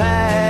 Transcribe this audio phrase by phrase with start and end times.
[0.00, 0.49] pé.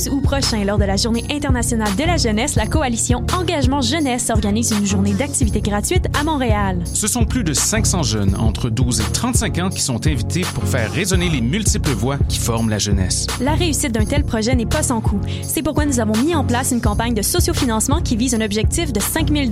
[0.00, 4.30] 12 août prochain, lors de la Journée internationale de la jeunesse, la coalition Engagement Jeunesse
[4.30, 6.78] organise une journée d'activités gratuites à Montréal.
[6.84, 10.64] Ce sont plus de 500 jeunes entre 12 et 35 ans qui sont invités pour
[10.64, 13.26] faire résonner les multiples voix qui forment la jeunesse.
[13.40, 15.20] La réussite d'un tel projet n'est pas sans coût.
[15.42, 18.94] C'est pourquoi nous avons mis en place une campagne de sociofinancement qui vise un objectif
[18.94, 19.50] de 5 000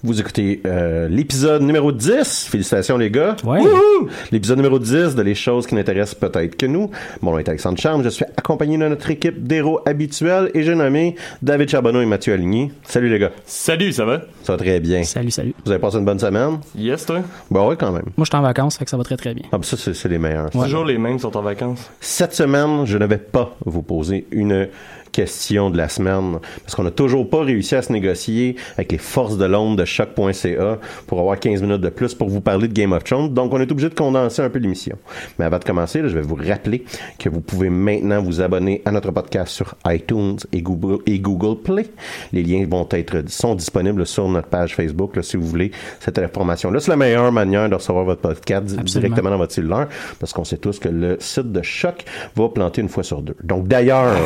[0.06, 2.46] Vous écoutez euh, l'épisode numéro 10.
[2.48, 3.34] Félicitations les gars.
[3.42, 3.58] Ouais.
[3.58, 4.08] Wouhou!
[4.30, 6.92] L'épisode numéro 10 de Les choses qui n'intéressent peut-être que nous.
[7.22, 8.04] Mon nom est Alexandre Charme.
[8.04, 12.34] Je suis accompagné de notre équipe d'héros habituels et j'ai nommé David Charbonneau et Mathieu
[12.34, 12.70] Aligny.
[12.84, 13.32] Salut les gars.
[13.46, 14.20] Salut, ça va?
[14.44, 15.02] Ça va très bien.
[15.02, 15.54] Salut, salut.
[15.64, 16.60] Vous avez passé une bonne semaine?
[16.78, 17.22] Yes, toi?
[17.50, 18.04] Bon, oui, quand même.
[18.16, 19.46] Moi, je suis en vacances, fait que ça va très très bien.
[19.50, 20.50] Ah, ben ça, c'est c'est les meilleurs.
[20.50, 21.90] Toujours les mêmes sont en vacances.
[22.00, 24.68] Cette semaine, je ne vais pas vous poser une
[25.16, 28.98] question de la semaine parce qu'on n'a toujours pas réussi à se négocier avec les
[28.98, 32.74] forces de l'ombre de choc.ca pour avoir 15 minutes de plus pour vous parler de
[32.74, 33.32] Game of Thrones.
[33.32, 34.98] Donc, on est obligé de condenser un peu l'émission.
[35.38, 36.84] Mais avant de commencer, là, je vais vous rappeler
[37.18, 41.62] que vous pouvez maintenant vous abonner à notre podcast sur iTunes et Google, et Google
[41.62, 41.86] Play.
[42.34, 46.18] Les liens vont être sont disponibles sur notre page Facebook là, si vous voulez cette
[46.18, 46.78] information-là.
[46.78, 49.88] C'est la meilleure manière de recevoir votre podcast directement dans votre cellulaire
[50.20, 53.36] parce qu'on sait tous que le site de Choc va planter une fois sur deux.
[53.42, 54.18] Donc, d'ailleurs,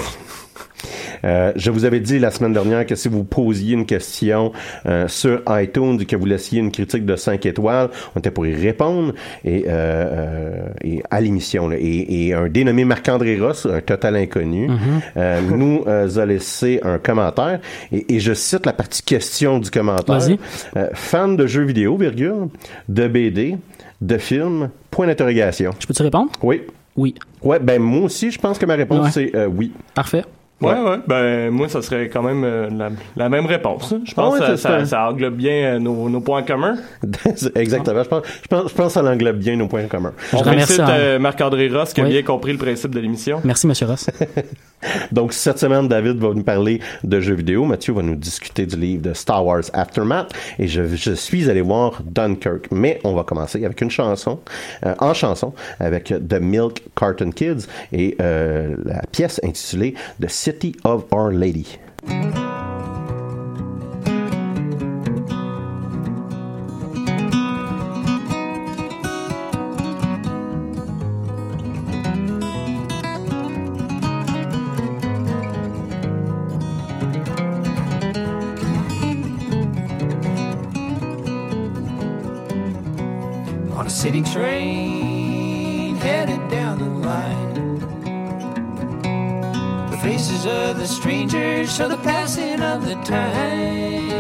[1.25, 4.53] euh, je vous avais dit la semaine dernière que si vous posiez une question
[4.87, 8.47] euh, sur iTunes et que vous laissiez une critique de 5 étoiles, on était pour
[8.47, 9.13] y répondre
[9.45, 11.71] et, euh, et à l'émission.
[11.73, 14.69] Et, et un dénommé Marc-André Ross, un total inconnu,
[15.17, 17.61] euh, nous euh, a laissé un commentaire
[17.93, 20.19] et, et je cite la partie question du commentaire.
[20.19, 20.39] Vas-y.
[20.95, 22.49] Fan de jeux vidéo, virgule,
[22.89, 23.57] de BD,
[24.01, 25.73] de films, point d'interrogation.
[25.79, 26.31] Je peux-tu répondre?
[26.43, 26.63] Oui.
[26.97, 27.15] Oui.
[27.43, 29.31] Ouais, ben moi aussi, je pense que ma réponse Ouais.
[29.33, 29.73] c'est oui.
[29.95, 30.25] Parfait.
[30.61, 30.99] Ouais, ouais.
[31.07, 33.93] Ben, moi, ça serait quand même euh, la, la même réponse.
[33.93, 34.01] hein.
[34.05, 34.87] Je pense Ah ouais, que ça, ça, ça.
[34.87, 36.77] ça englobe bien euh, nos, nos points communs.
[37.55, 38.03] Exactement.
[38.03, 40.13] Je pense, je pense, je pense que ça l'englobe bien nos points communs.
[40.33, 40.99] On Je remercie, félicite hein.
[40.99, 43.41] euh, Marc-André Ross qui a bien compris le principe de l'émission.
[43.45, 44.09] Merci, Monsieur Ross.
[45.13, 47.65] Donc, cette semaine, David va nous parler de jeux vidéo.
[47.67, 50.33] Mathieu va nous discuter du livre de Star Wars Aftermath.
[50.59, 52.69] Et je, je suis allé voir Dunkirk.
[52.71, 54.41] Mais on va commencer avec une chanson,
[54.87, 60.75] euh, en chanson, avec The Milk Carton Kids et euh, la pièce intitulée The City
[60.85, 61.65] of Our Lady.
[90.41, 94.11] Traces of the strangers show the passing of the time.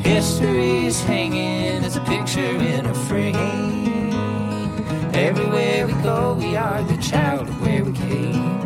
[0.00, 4.12] History's hanging as a picture in a frame.
[5.14, 8.60] Everywhere we go, we are the child of where we came.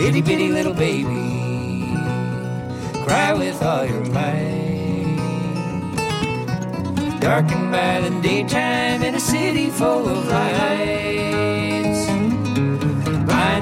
[0.00, 1.94] Itty bitty little baby,
[3.04, 5.18] cry with all your might.
[7.20, 11.71] Darkened by the daytime in a city full of lights.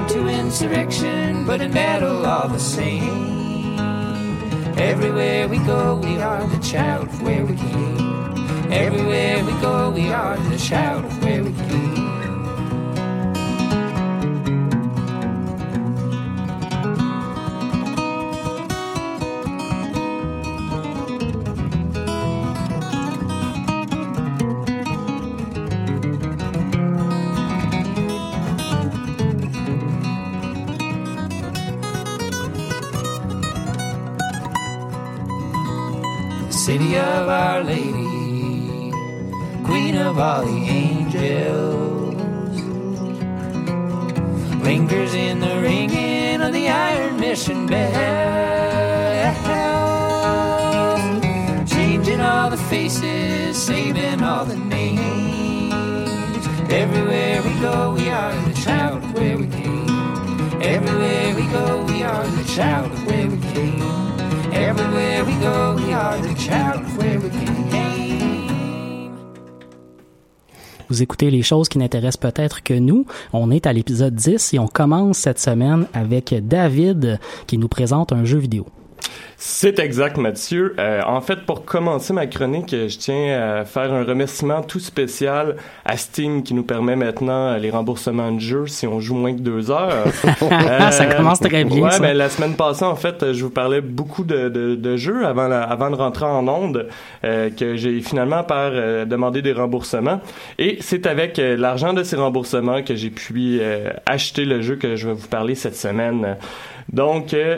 [0.07, 3.77] To insurrection, but in battle all the same.
[4.77, 8.71] Everywhere we go, we are the child of where we came.
[8.71, 11.05] Everywhere we go, we are the child
[71.29, 73.05] Les choses qui n'intéressent peut-être que nous.
[73.31, 78.11] On est à l'épisode 10 et on commence cette semaine avec David qui nous présente
[78.11, 78.65] un jeu vidéo.
[79.43, 80.75] C'est exact, Mathieu.
[80.77, 85.55] Euh, en fait, pour commencer ma chronique, je tiens à faire un remerciement tout spécial
[85.83, 89.39] à Steam qui nous permet maintenant les remboursements de jeux si on joue moins que
[89.41, 90.05] deux heures.
[90.51, 91.83] Euh, ça commence très bien.
[91.85, 91.99] Ouais, ça.
[91.99, 95.47] ben, la semaine passée, en fait, je vous parlais beaucoup de, de, de jeux avant,
[95.47, 96.87] la- avant de rentrer en onde
[97.23, 100.21] euh, que j'ai finalement par demander des remboursements.
[100.59, 104.95] Et c'est avec l'argent de ces remboursements que j'ai pu euh, acheter le jeu que
[104.95, 106.37] je vais vous parler cette semaine.
[106.91, 107.57] Donc, euh,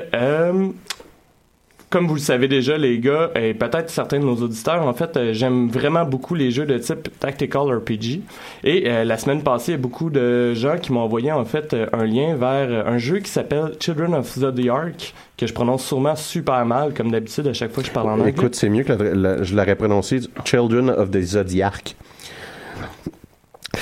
[1.94, 5.16] comme vous le savez déjà, les gars, et peut-être certains de nos auditeurs, en fait,
[5.16, 8.22] euh, j'aime vraiment beaucoup les jeux de type Tactical RPG.
[8.64, 11.46] Et euh, la semaine passée, il y a beaucoup de gens qui m'ont envoyé, en
[11.46, 15.86] fait, euh, un lien vers un jeu qui s'appelle Children of Zodiac, que je prononce
[15.86, 18.30] sûrement super mal, comme d'habitude, à chaque fois que je parle en anglais.
[18.32, 21.96] Écoute, c'est mieux que la- la- je l'aurais prononcé Children of the Zodiac.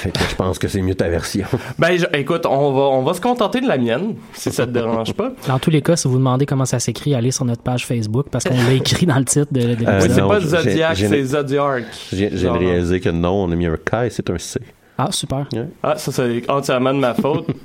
[0.01, 1.45] Fait que je pense que c'est mieux ta version.
[1.79, 4.71] Ben, je- écoute, on va, on va se contenter de la mienne, si ça te
[4.71, 5.31] dérange pas.
[5.47, 8.27] Dans tous les cas, si vous demandez comment ça s'écrit, allez sur notre page Facebook
[8.31, 11.23] parce qu'on l'a écrit dans le titre de, de Euh, Oui, c'est pas Zodiac, c'est
[11.23, 11.83] Zodiac.
[12.11, 14.59] J'ai réalisé que non, on a mis un K et c'est un C.
[14.97, 15.47] Ah, super.
[15.81, 17.47] Ah, ça, c'est entièrement de ma faute.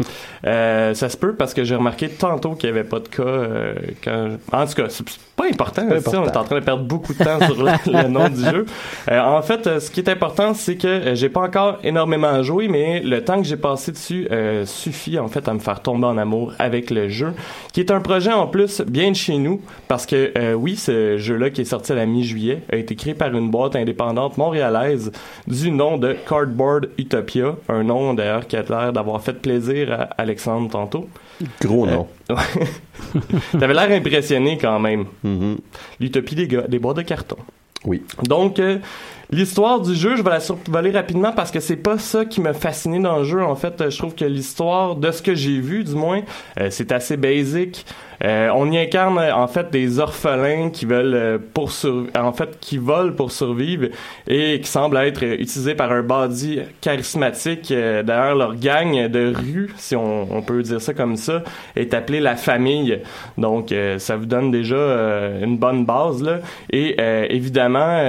[0.47, 3.23] Euh, ça se peut parce que j'ai remarqué tantôt qu'il n'y avait pas de cas
[3.25, 3.75] euh,
[4.05, 4.37] quand...
[4.53, 4.85] En tout cas,
[5.37, 5.87] pas important.
[5.87, 6.41] pas sais, On est important.
[6.41, 7.71] en train de perdre beaucoup de temps sur le,
[8.03, 8.67] le nom du jeu.
[9.11, 12.43] Euh, en fait, euh, ce qui est important, c'est que euh, j'ai pas encore énormément
[12.43, 15.81] joué, mais le temps que j'ai passé dessus euh, suffit en fait à me faire
[15.81, 17.35] tomber en amour avec le jeu,
[17.73, 21.19] qui est un projet en plus bien de chez nous, parce que euh, oui, ce
[21.19, 25.13] jeu-là qui est sorti à la mi-juillet a été créé par une boîte indépendante montréalaise
[25.47, 30.03] du nom de Cardboard Utopia, un nom d'ailleurs qui a l'air d'avoir fait plaisir à
[30.19, 31.09] Alexandre tantôt.
[31.61, 32.09] Gros nom.
[33.53, 35.07] T'avais l'air impressionné quand même.
[35.23, 35.59] Mhm.
[36.01, 37.37] L'utopie des, gars, des boîtes de carton.
[37.85, 38.03] Oui.
[38.25, 38.79] Donc, euh,
[39.31, 42.53] l'histoire du jeu, je vais la survoler rapidement parce que c'est pas ça qui m'a
[42.53, 43.43] fasciné dans le jeu.
[43.43, 46.23] En fait, je trouve que l'histoire, de ce que j'ai vu, du moins,
[46.61, 47.85] euh, c'est assez basic.
[48.25, 51.71] Euh, on y incarne euh, en fait des orphelins qui veulent pour
[52.19, 53.89] en fait qui volent pour survivre
[54.27, 57.69] et qui semblent être utilisés par un bandit charismatique.
[57.71, 61.43] D'ailleurs, leur gang de rue, si on, peut dire ça comme ça,
[61.75, 63.01] est appelée la famille.
[63.37, 64.77] Donc, ça vous donne déjà
[65.43, 66.39] une bonne base là.
[66.71, 66.97] Et
[67.31, 68.01] évidemment,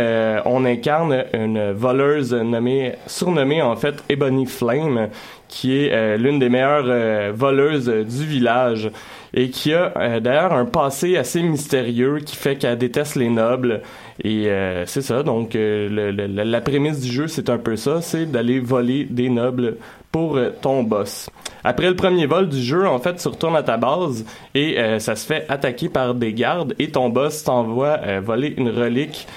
[0.46, 5.10] on incarne une voleuse nommée surnommée en fait Ebony Flame
[5.48, 8.90] qui est euh, l'une des meilleures euh, voleuses du village
[9.34, 13.82] et qui a euh, d'ailleurs un passé assez mystérieux qui fait qu'elle déteste les nobles
[14.24, 14.50] et
[14.88, 19.30] c'est ça donc la- prémisse du jeu c'est un peu ça c'est d'aller voler des
[19.30, 19.78] nobles
[20.12, 21.30] pour ton boss.
[21.64, 25.16] Après le premier vol du jeu, en fait, tu retournes à ta base et ça
[25.16, 29.28] se fait attaquer par des gardes et ton boss t'envoie voler une relique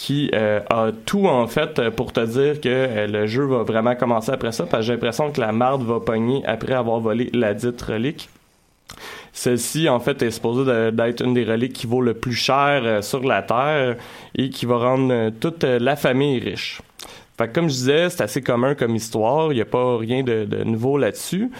[0.00, 3.64] qui euh, a tout en fait euh, pour te dire que euh, le jeu va
[3.64, 7.00] vraiment commencer après ça parce que j'ai l'impression que la marde va pogner après avoir
[7.00, 8.30] volé la dite relique.
[9.32, 13.24] Celle-ci, en fait, est supposée d'être une des reliques qui vaut le plus cher sur
[13.24, 13.96] la Terre
[14.36, 16.80] et qui va rendre toute la famille riche.
[17.36, 19.52] Fait que comme je disais, c'est assez commun comme histoire.
[19.52, 21.50] Il n'y a pas rien de, nouveau là-dessus.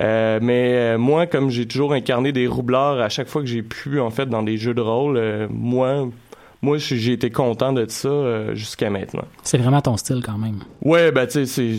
[0.00, 4.10] Mais moi, comme j'ai toujours incarné des roublards à chaque fois que j'ai pu, en
[4.10, 6.08] fait, dans des jeux de rôle, moi,
[6.66, 9.24] moi, j'ai été content de ça euh, jusqu'à maintenant.
[9.44, 10.58] C'est vraiment ton style quand même.
[10.82, 11.78] Ouais, ben tu sais, c'est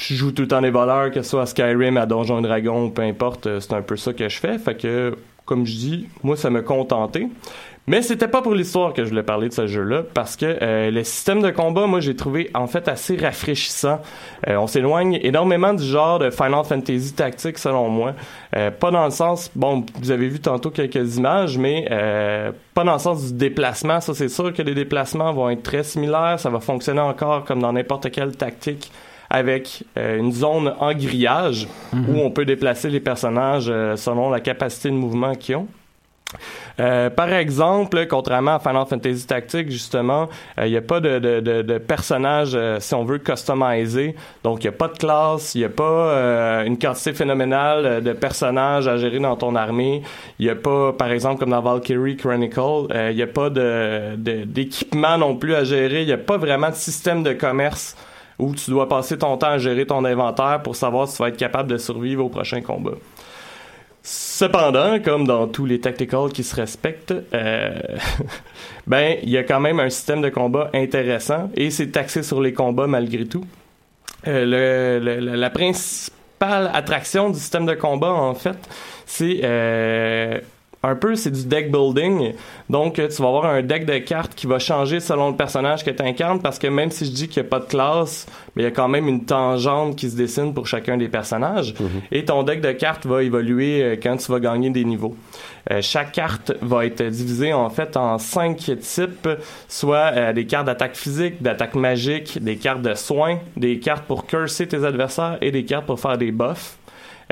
[0.00, 2.90] je joue tout le temps des voleurs, que ce soit à Skyrim, à Donjon Dragon,
[2.90, 4.58] peu importe, euh, c'est un peu ça que je fais.
[4.58, 7.28] Fait que, comme je dis, moi, ça me contentait.
[7.88, 10.90] Mais c'était pas pour l'histoire que je voulais parler de ce jeu-là, parce que euh,
[10.90, 14.00] le système de combat, moi, j'ai trouvé en fait assez rafraîchissant.
[14.46, 18.12] Euh, on s'éloigne énormément du genre de Final Fantasy tactique, selon moi.
[18.54, 22.84] Euh, pas dans le sens, bon, vous avez vu tantôt quelques images, mais euh, pas
[22.84, 24.00] dans le sens du déplacement.
[24.00, 26.38] Ça, c'est sûr que les déplacements vont être très similaires.
[26.38, 28.92] Ça va fonctionner encore comme dans n'importe quelle tactique
[29.30, 34.40] avec euh, une zone en grillage où on peut déplacer les personnages euh, selon la
[34.40, 35.68] capacité de mouvement qu'ils ont.
[36.80, 40.28] Euh, par exemple, contrairement à Final Fantasy Tactics, justement,
[40.62, 44.14] il n'y a pas de, de, de, de personnage, euh, si on veut, customisé.
[44.44, 47.86] Donc, il n'y a pas de classe, il n'y a pas euh, une quantité phénoménale
[47.86, 50.02] euh, de personnages à gérer dans ton armée.
[50.38, 52.60] Il n'y a pas, par exemple, comme dans Valkyrie Chronicle,
[52.92, 56.02] euh, il n'y a pas d'équipement non plus à gérer.
[56.02, 57.96] Il n'y a pas vraiment de système de commerce
[58.38, 61.28] où tu dois passer ton temps à gérer ton inventaire pour savoir si tu vas
[61.28, 62.92] être capable de survivre au prochain combat.
[64.02, 67.78] Cependant, comme dans tous les tacticals qui se respectent, euh,
[68.86, 72.40] ben il y a quand même un système de combat intéressant et c'est axé sur
[72.40, 73.44] les combats malgré tout.
[74.26, 78.56] Euh, la principale attraction du système de combat, en fait,
[79.06, 80.40] c'est euh,
[80.82, 82.34] un peu c'est du deck building.
[82.70, 85.84] Donc, euh, tu vas avoir un deck de cartes qui va changer selon le personnage
[85.84, 88.26] que tu incarnes parce que même si je dis qu'il n'y a pas de classe,
[88.54, 91.74] mais il y a quand même une tangente qui se dessine pour chacun des personnages.
[92.12, 95.16] Et ton deck de cartes va évoluer euh, quand tu vas gagner des niveaux.
[95.70, 99.28] Euh, chaque carte va être divisée en fait en cinq types,
[99.68, 104.26] soit euh, des cartes d'attaque physique, d'attaque magique, des cartes de soins, des cartes pour
[104.26, 106.78] curser tes adversaires et des cartes pour faire des buffs.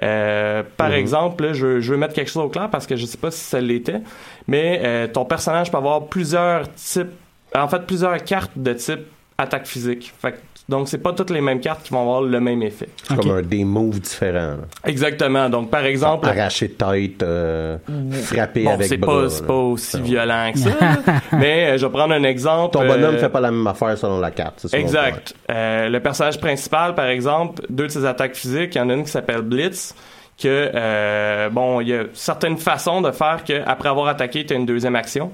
[0.04, 3.06] Euh, par exemple, là, je, je veux mettre quelque chose au clair parce que je
[3.06, 4.00] sais pas si ça l'était,
[4.46, 7.12] mais euh, ton personnage peut avoir plusieurs types,
[7.54, 9.00] en fait plusieurs cartes de type
[9.38, 10.12] attaque physique.
[10.20, 10.38] Fait que-
[10.68, 12.88] donc c'est pas toutes les mêmes cartes qui vont avoir le même effet.
[13.08, 14.32] C'est comme un, des moves différents.
[14.32, 14.56] là.
[14.85, 15.49] Exactement.
[15.49, 17.78] Donc par exemple, Arracher tête, euh,
[18.25, 19.23] frapper bon, avec c'est bras.
[19.23, 19.46] pas, c'est là.
[19.46, 20.70] pas aussi violent que ça,
[21.32, 22.73] mais euh, je vais prendre un exemple.
[22.73, 24.66] Ton bonhomme euh, fait pas la même affaire selon la carte.
[24.73, 25.35] Exact.
[25.50, 28.94] Euh, le personnage principal, par exemple, deux de ses attaques physiques, il y en a
[28.94, 29.94] une qui s'appelle Blitz,
[30.42, 34.52] que euh, bon, il y a certaines façons de faire que après avoir attaqué, tu
[34.52, 35.30] as une deuxième action.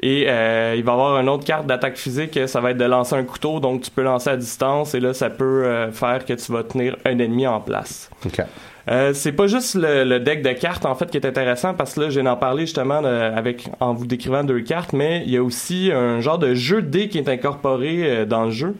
[0.00, 2.84] Et euh, il va y avoir une autre carte d'attaque physique, ça va être de
[2.84, 6.24] lancer un couteau, donc tu peux lancer à distance et là ça peut euh, faire
[6.24, 8.08] que tu vas tenir un ennemi en place.
[8.20, 8.30] point.
[8.38, 8.46] Ok.
[8.90, 11.94] Euh, c'est pas juste le, le deck de cartes en fait qui est intéressant parce
[11.94, 15.32] que là j'ai en parlé justement de- avec en vous décrivant deux cartes, mais il
[15.32, 18.50] y a aussi un genre de jeu de dés qui est incorporé euh, dans le
[18.50, 18.76] jeu.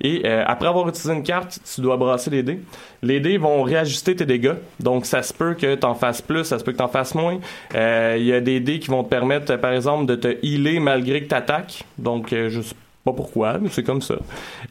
[0.00, 2.60] Et euh, après avoir utilisé une carte, tu dois brasser les dés.
[3.02, 4.54] Les dés vont réajuster tes dégâts.
[4.80, 7.38] Donc ça se peut que t'en fasses plus, ça se peut que t'en fasses moins.
[7.74, 10.80] Euh, Il y a des dés qui vont te permettre, par exemple, de te healer
[10.80, 11.84] malgré que t'attaques.
[11.98, 12.74] Donc euh, je sais
[13.10, 14.16] pas pourquoi, mais c'est comme ça.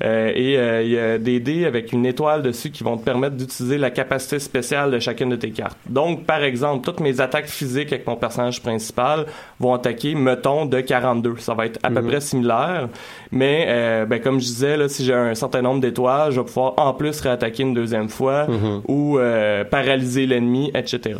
[0.04, 3.04] Euh, et euh, il y a des dés avec une étoile dessus qui vont te
[3.04, 5.78] permettre d'utiliser la capacité spéciale de chacune de tes cartes.
[5.88, 9.26] Donc, par exemple, toutes mes attaques physiques avec mon personnage principal
[9.60, 11.38] vont attaquer, mettons, de 42.
[11.38, 12.90] Ça va être à peu près similaire.
[13.32, 16.46] Mais, euh, ben, comme je disais, là, si j'ai un certain nombre d'étoiles, je vais
[16.46, 18.48] pouvoir en plus réattaquer une deuxième fois
[18.88, 21.20] ou euh, paralyser l'ennemi, etc.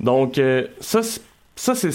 [0.00, 1.00] Donc, euh, ça,
[1.56, 1.92] ça c'est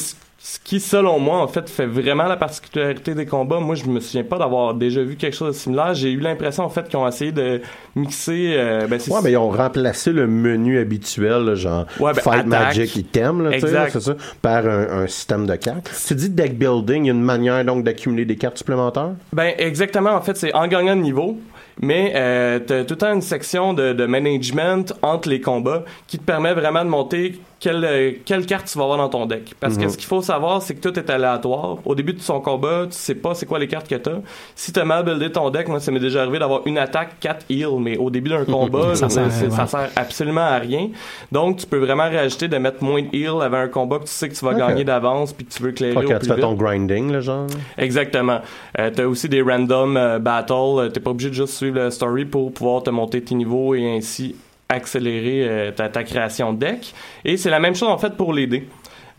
[0.50, 3.60] ce qui, selon moi, en fait, fait vraiment la particularité des combats.
[3.60, 5.94] Moi, je me souviens pas d'avoir déjà vu quelque chose de similaire.
[5.94, 7.62] J'ai eu l'impression, en fait, qu'ils ont essayé de
[7.98, 8.54] mixer...
[8.56, 12.34] euh, ben, Ouais, mais ils ont remplacé le menu habituel, là, genre Ouais, ben, Fight
[12.36, 12.48] attaque.
[12.48, 15.92] Magic Item, là, là, ça, par un, un système de cartes.
[16.08, 19.12] Tu dis deck building, il y a une manière donc d'accumuler des cartes supplémentaires?
[19.34, 21.38] Ben exactement, en fait, c'est en gagnant de niveau,
[21.82, 26.18] mais euh, t'as tout le temps une section de, de management entre les combats qui
[26.18, 29.56] te permet vraiment de monter quelle, euh, quelle carte tu vas avoir dans ton deck.
[29.60, 31.78] Parce que ce qu'il faut savoir, c'est que tout est aléatoire.
[31.86, 34.20] Au début de son combat, tu sais pas c'est quoi les cartes que t'as.
[34.56, 37.46] Si t'as mal buildé ton deck, moi ça m'est déjà arrivé d'avoir une attaque, 4
[37.50, 40.90] heals, mais au début d'un combat, Ça sert ça sert absolument à rien.
[41.32, 44.12] Donc tu peux vraiment réajouter de mettre moins de heal avec un combat que tu
[44.12, 46.26] sais que tu vas gagner d'avance puis que tu veux clairer Pas au plus tu
[46.28, 46.42] fais vite.
[46.42, 47.48] ton grinding, là, genre.
[47.78, 48.40] Exactement.
[48.80, 50.54] Euh, t'as aussi des random euh, battles.
[50.54, 53.74] Euh, T'es pas obligé de juste suivre la story pour pouvoir te monter tes niveaux
[53.76, 54.36] et ainsi
[54.70, 56.94] accélérer euh, ta, ta création de deck.
[57.26, 58.68] Et c'est la même chose en fait pour les dés.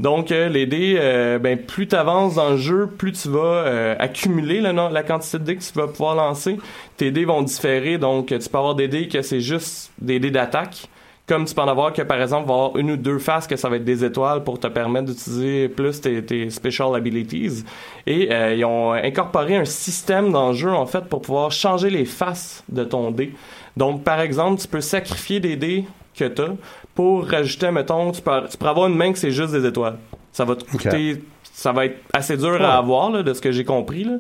[0.01, 3.97] Donc euh, les dés, euh, ben plus tu avances dans le jeu, plus tu vas
[3.99, 6.57] accumuler la quantité de dés que tu vas pouvoir lancer.
[6.97, 10.31] Tes dés vont différer, donc tu peux avoir des dés que c'est juste des dés
[10.31, 10.89] d'attaque
[11.29, 13.55] Comme tu peux en avoir que, par exemple, va avoir une ou deux faces que
[13.57, 17.65] ça va être des étoiles pour te permettre d'utiliser plus tes, tes special abilities.
[18.07, 21.91] Et euh, ils ont incorporé un système dans le jeu, en fait, pour pouvoir changer
[21.91, 23.35] les faces de ton dé.
[23.79, 25.85] Donc, par exemple, tu peux sacrifier des dés
[26.17, 26.57] que tu as
[26.97, 29.99] pour rajouter, mettons, tu peux, tu peux avoir une main que c'est juste des étoiles.
[30.33, 31.23] Ça va te coûter
[31.59, 32.65] ça va être assez dur Ouais.
[32.65, 34.13] à avoir là, de ce que j'ai compris là.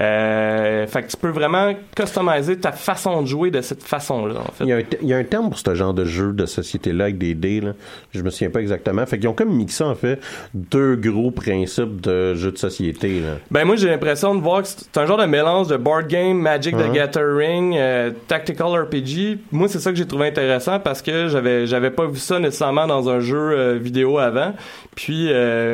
[0.00, 4.52] Euh, fait que tu peux vraiment customiser ta façon de jouer de cette façon-là en
[4.52, 4.62] fait.
[4.64, 6.46] Il y, a un, il y a un terme pour ce genre de jeu de
[6.46, 7.60] société-là avec des dés.
[7.60, 7.72] Là.
[8.12, 9.04] Je me souviens pas exactement.
[9.06, 10.20] Fait qu'ils ont comme mixé, en fait,
[10.54, 13.20] deux gros principes de jeu de société.
[13.20, 13.38] Là.
[13.50, 16.38] Ben moi j'ai l'impression de voir que c'est un genre de mélange de board game,
[16.38, 16.88] Magic Ouais.
[16.88, 19.38] the Gathering, euh, tactical RPG.
[19.50, 22.86] Moi c'est ça que j'ai trouvé intéressant parce que j'avais j'avais pas vu ça nécessairement
[22.86, 24.54] dans un jeu euh, vidéo avant.
[24.94, 25.28] Puis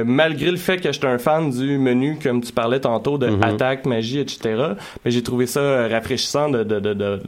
[0.06, 3.42] malgré le fait que j'étais un fan du menu comme tu parlais tantôt de Mhm.
[3.42, 4.40] attaque, magie, etc.
[5.04, 7.20] Mais j'ai trouvé ça euh, rafraîchissant de de, de, de,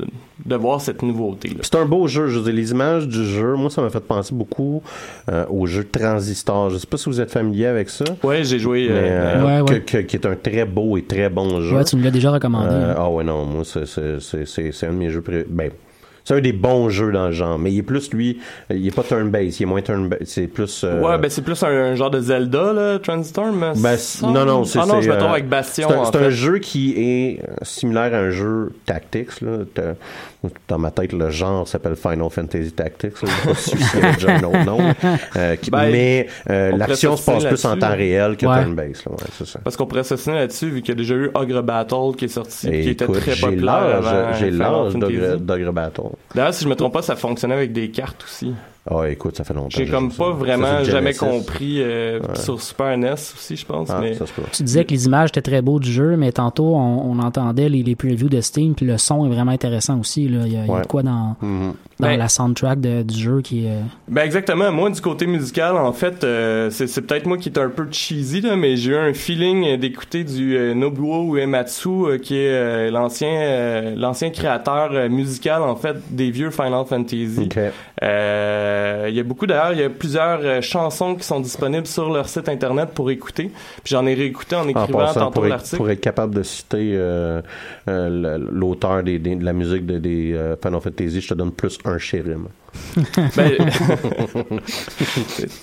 [0.44, 1.56] de voir cette nouveauté.
[1.62, 2.28] C'est un beau jeu.
[2.28, 4.82] Je veux dire, les images du jeu, moi, ça m'a fait penser beaucoup
[5.30, 6.70] euh, au jeu Transistor.
[6.70, 8.04] Je sais pas si vous êtes familier avec ça.
[8.22, 8.88] Ouais, j'ai joué.
[8.88, 9.80] Mais, euh, euh, Ouais, que- ouais.
[9.80, 11.76] que- qui est un très beau et très bon jeu.
[11.76, 12.68] Ouais, tu nous l'as déjà recommandé.
[12.70, 12.96] Euh, hein.
[12.98, 15.70] ah ouais, non, moi, c'est- c'est c'est- c'est- c'est un de mes jeux Ben,
[16.24, 18.38] c'est un des bons jeux dans le genre, mais il est plus, lui,
[18.70, 20.82] il est pas turn-based, il est moins turn-based, c'est plus...
[20.84, 23.52] euh, Ouais, ben c'est plus un, un genre de Zelda là, Transistor.
[23.52, 25.88] me ben, non, non, c'est Ah non, je me trompe euh, avec Bastion.
[26.10, 29.40] C'est un, un jeu qui est euh, similaire à un jeu Tactics.
[29.40, 29.58] Là.
[30.66, 33.12] Dans ma tête, le genre s'appelle Final Fantasy Tactics.
[33.20, 33.76] Je sais pas si
[34.16, 34.78] déjà un autre nom.
[35.36, 38.62] Euh, qui- Ben, mais euh, on l'action se passe plus en temps réel que Ouais.
[38.64, 39.06] turn-based.
[39.08, 39.16] Ouais.
[39.62, 42.28] Parce qu'on pourrait s'assiner là-dessus, vu qu'il y a déjà eu Ogre Battle qui est
[42.28, 46.02] sorti, Et qui était écoute, très populaire j'ai l'âge d'Ogre Battle.
[46.34, 48.52] D'ailleurs, si je me trompe pas, ça fonctionnait avec des cartes aussi.
[48.90, 49.68] Ah, écoute, ça fait longtemps.
[49.70, 53.88] J'ai comme pas Ça, vraiment jamais compris euh, sur Super NES aussi, je pense.
[53.90, 54.24] Ah, mais ça.
[54.52, 57.68] Tu disais que les images étaient très beaux du jeu, mais tantôt, on, on entendait
[57.68, 60.28] les, les previews de Steam, puis le son est vraiment intéressant aussi.
[60.28, 60.40] Là.
[60.46, 60.82] Il, y a, il y a Ouais.
[60.82, 61.74] de quoi dans, Mhm.
[62.02, 63.70] Dans Ben- la soundtrack de- du jeu qui est...
[63.70, 64.70] euh, Ben exactement.
[64.70, 68.40] Moi, du côté musical, en fait, euh, c'est peut-être moi qui est un peu cheesy
[68.42, 72.48] là, mais j'ai eu un feeling euh, d'écouter du euh, Nobuo Uematsu, euh, qui est
[72.50, 77.48] euh, l'ancien euh, l'ancien créateur euh, musical en fait des vieux Final Fantasy.
[78.02, 81.86] Euh, Il y a beaucoup d'ailleurs, il y a plusieurs euh, chansons qui sont disponibles
[81.86, 83.44] sur leur site internet pour écouter.
[83.84, 85.76] Puis j'en ai réécouté en En écrivant passant, tantôt pour être, l'article.
[85.76, 87.40] pour être capable de citer euh,
[87.88, 91.52] euh, l'auteur des, des- de la musique de, des euh, Final Fantasy, je te donne
[91.52, 92.48] plus un chérim.
[93.36, 93.52] Ben,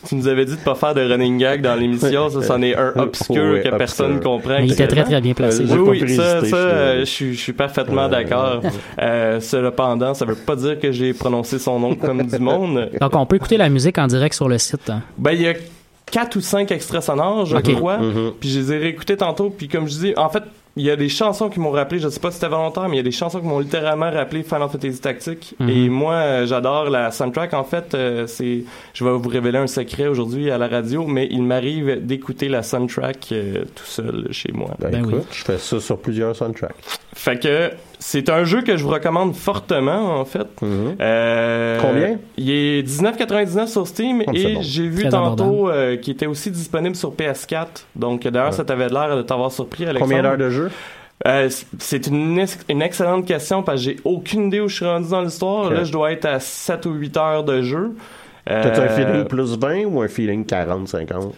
[0.07, 2.75] tu nous avais dit de pas faire de running gag dans l'émission, ça c'en est
[2.75, 4.31] un obscur Ouais, que personne obscur.
[4.31, 4.57] comprend.
[4.59, 5.63] Mais il était très très bien placé.
[5.63, 8.61] Euh, Oui, oui, ça, ça, je suis- euh, je suis, je suis parfaitement Euh, d'accord.
[9.01, 12.89] Euh, cependant, ça veut pas dire que j'ai prononcé son nom comme du monde.
[12.99, 14.89] Donc, on peut écouter la musique en direct sur le site.
[14.89, 15.01] hein.
[15.17, 15.53] Ben, il y a
[16.11, 17.73] quatre ou cinq extraits sonores, je Ok.
[17.75, 17.97] crois.
[17.99, 18.31] Mhm.
[18.39, 19.49] Puis je les ai réécoutés tantôt.
[19.49, 20.43] Puis comme je dis, en fait,
[20.75, 22.95] il y a des chansons qui m'ont rappelé, je sais pas si c'était volontaire, mais
[22.95, 25.55] il y a des chansons qui m'ont littéralement rappelé Final Fantasy Tactique.
[25.59, 25.69] Mhm.
[25.69, 27.53] Et moi, euh, j'adore la soundtrack.
[27.53, 31.27] En fait, euh, c'est, je vais vous révéler un secret aujourd'hui à la radio, mais
[31.31, 34.69] il m'arrive d'écouter la soundtrack euh, tout seul chez moi.
[34.79, 35.25] Ben, Ben écoute, oui.
[35.31, 36.75] je fais ça sur plusieurs soundtracks.
[37.13, 40.47] Fait que c'est un jeu que je vous recommande fortement, en fait.
[40.61, 40.95] Mhm.
[41.01, 42.17] Euh, Combien?
[42.37, 44.61] Il est 19,99 sur Steam Oh, et bon.
[44.61, 47.67] j'ai vu Très tantôt euh, qu'il était aussi disponible sur PS4.
[47.95, 48.51] Donc d'ailleurs, Ouais.
[48.53, 50.05] ça t'avait l'air de t'avoir surpris, Alexandre.
[50.11, 50.71] Combien d'heures de jeu?
[51.27, 54.85] Euh, c'est une, ex- une excellente question parce que j'ai aucune idée où je suis
[54.85, 55.69] rendu dans l'histoire.
[55.69, 57.91] Là, je dois être à 7 ou 8 heures de jeu.
[58.45, 61.35] T'as-tu un feeling plus 20 ou un feeling 40, 50?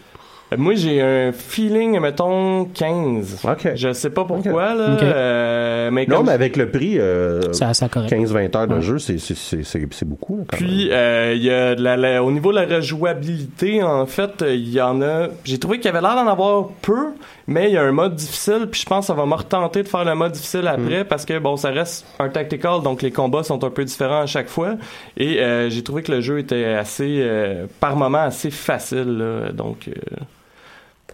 [0.56, 3.40] Moi, j'ai un feeling, mettons, 15.
[3.44, 3.72] Ok.
[3.74, 4.94] Je sais pas pourquoi, là.
[4.94, 5.02] Ok.
[5.02, 8.08] euh, mais Non, comme- mais avec le prix, euh, C'est assez correct.
[8.10, 8.82] 15-20 heures de Ouais.
[8.82, 10.38] jeu, c'est- c'est- c'est c'est- c'est beaucoup.
[10.38, 13.82] là, quand Puis, euh, il y a de la, la- au niveau de la rejouabilité,
[13.82, 15.28] en fait, euh, il y en a.
[15.44, 17.08] J'ai trouvé qu'il y avait l'air d'en avoir peu,
[17.46, 18.66] mais il y a un mode difficile.
[18.70, 21.24] Puis, je pense que ça va me retenter de faire le mode difficile après parce
[21.24, 24.48] que, bon, ça reste un tactical, donc les combats sont un peu différents à chaque
[24.48, 24.74] fois.
[25.16, 29.18] Et euh, j'ai trouvé que le jeu était assez, euh, par moment, assez facile.
[29.18, 29.52] là.
[29.52, 29.92] donc, euh,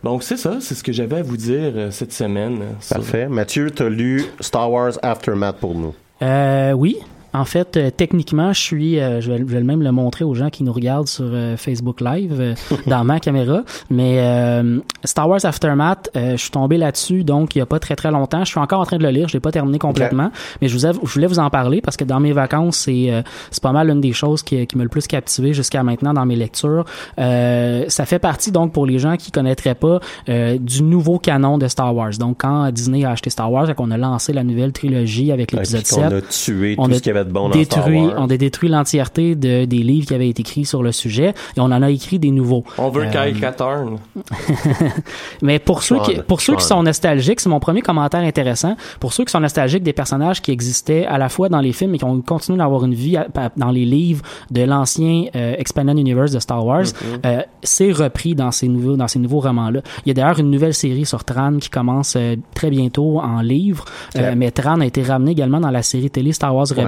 [0.04, 2.58] donc c'est ça, c'est ce que j'avais à vous dire euh, cette semaine.
[2.80, 3.28] sur- Parfait.
[3.28, 5.94] Mathieu, t'as lu Star Wars Aftermath pour nous.
[6.22, 6.96] Euh, oui.
[7.34, 10.34] En fait, euh, techniquement, je suis, euh, je, vais, je vais même le montrer aux
[10.34, 12.54] gens qui nous regardent sur euh, Facebook Live euh,
[12.86, 13.62] dans ma caméra.
[13.90, 17.78] Mais euh, Star Wars Aftermath, euh, je suis tombé là-dessus, donc il y a pas
[17.78, 18.44] très très longtemps.
[18.44, 20.30] Je suis encore en train de le lire, je l'ai pas terminé complètement,
[20.62, 23.10] mais je, vous av- je voulais vous en parler parce que dans mes vacances, c'est
[23.10, 26.14] euh, c'est pas mal une des choses qui, qui m'a le plus captivé jusqu'à maintenant
[26.14, 26.84] dans mes lectures.
[27.18, 31.58] Euh, ça fait partie donc pour les gens qui connaîtraient pas euh, du nouveau canon
[31.58, 32.12] de Star Wars.
[32.18, 35.52] Donc quand Disney a acheté Star Wars et qu'on a lancé la nouvelle trilogie avec
[35.52, 37.32] l'épisode Puis qu'on 7, a tué on tout a- ce qu'il y avait avait de
[37.32, 38.14] bon dans Star détruit, Wars?
[38.18, 41.60] on a détruit l'entièreté de, des livres qui avaient été écrits sur le sujet et
[41.60, 42.64] on en a écrit des nouveaux.
[42.78, 43.98] On veut Euh, Kyle Katarn.
[45.42, 48.76] Mais pour ceux qui, pour ceux qui sont nostalgiques, c'est mon premier commentaire intéressant.
[49.00, 51.94] Pour ceux qui sont nostalgiques des personnages qui existaient à la fois dans les films
[51.94, 55.54] et qui ont continué d'avoir une vie à- à- dans les livres de l'ancien euh,
[55.58, 56.84] Expanded Universe de Star Wars,
[57.24, 59.80] euh, c'est repris dans ces nouveaux dans ces nouveaux romans-là.
[60.04, 63.40] Il y a d'ailleurs une nouvelle série sur Tran qui commence euh, très bientôt en
[63.40, 63.84] livre,
[64.16, 66.84] Euh, mais Tran a été ramené également dans la série télé Star Wars Ouais.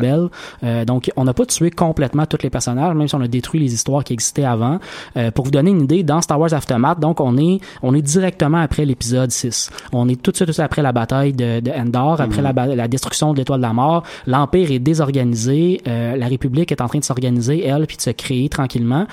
[0.65, 3.61] Euh, donc on n'a pas tué complètement tous les personnages, même si on a détruit
[3.61, 4.79] les histoires qui existaient avant.
[5.17, 8.03] Euh, pour vous donner une idée, dans Star Wars Aftermath, donc on est on est
[8.03, 9.71] directement après l'épisode 6.
[9.93, 13.39] On est tout de suite, après la bataille de, de Endor, après la, destruction de
[13.39, 14.03] l'étoile de la mort.
[14.27, 18.11] L'Empire est désorganisé, euh, la République est en train de s'organiser, elle, puis de se
[18.11, 19.07] créer tranquillement.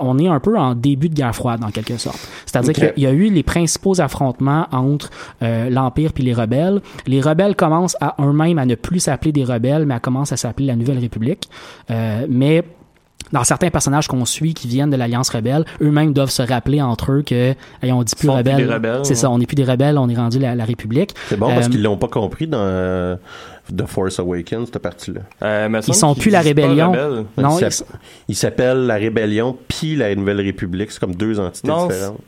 [0.00, 2.18] On est un peu en début de guerre froide, en quelque sorte.
[2.46, 6.80] C'est-à-dire qu'il y a- eu les principaux affrontements entre l'Empire puis les rebelles.
[7.06, 10.36] Les rebelles commencent à eux-mêmes à ne plus s'appeler des rebelles, mais à commencer à
[10.36, 11.48] s'appeler la Nouvelle République.
[11.90, 12.62] Euh, mais
[13.32, 17.12] dans certains personnages qu'on suit qui viennent de l'Alliance rebelle, eux-mêmes doivent se rappeler entre
[17.12, 19.14] eux que hey, on dit plus rebelles, C'est ouais.
[19.14, 21.14] ça, on n'est plus des rebelles, on est rendu la, la République.
[21.28, 23.14] C'est bon parce Euh, qu'ils l'ont pas compris dans euh,
[23.76, 25.20] The Force Awakens, cette partie-là.
[25.42, 26.90] Euh, Ils sont plus la rébellion.
[26.90, 27.24] rebelle.
[27.38, 27.88] Non, il ils- s'app-
[28.28, 30.90] il s'appelle la Rébellion puis la Nouvelle République.
[30.90, 32.18] C'est comme deux entités Non, différentes.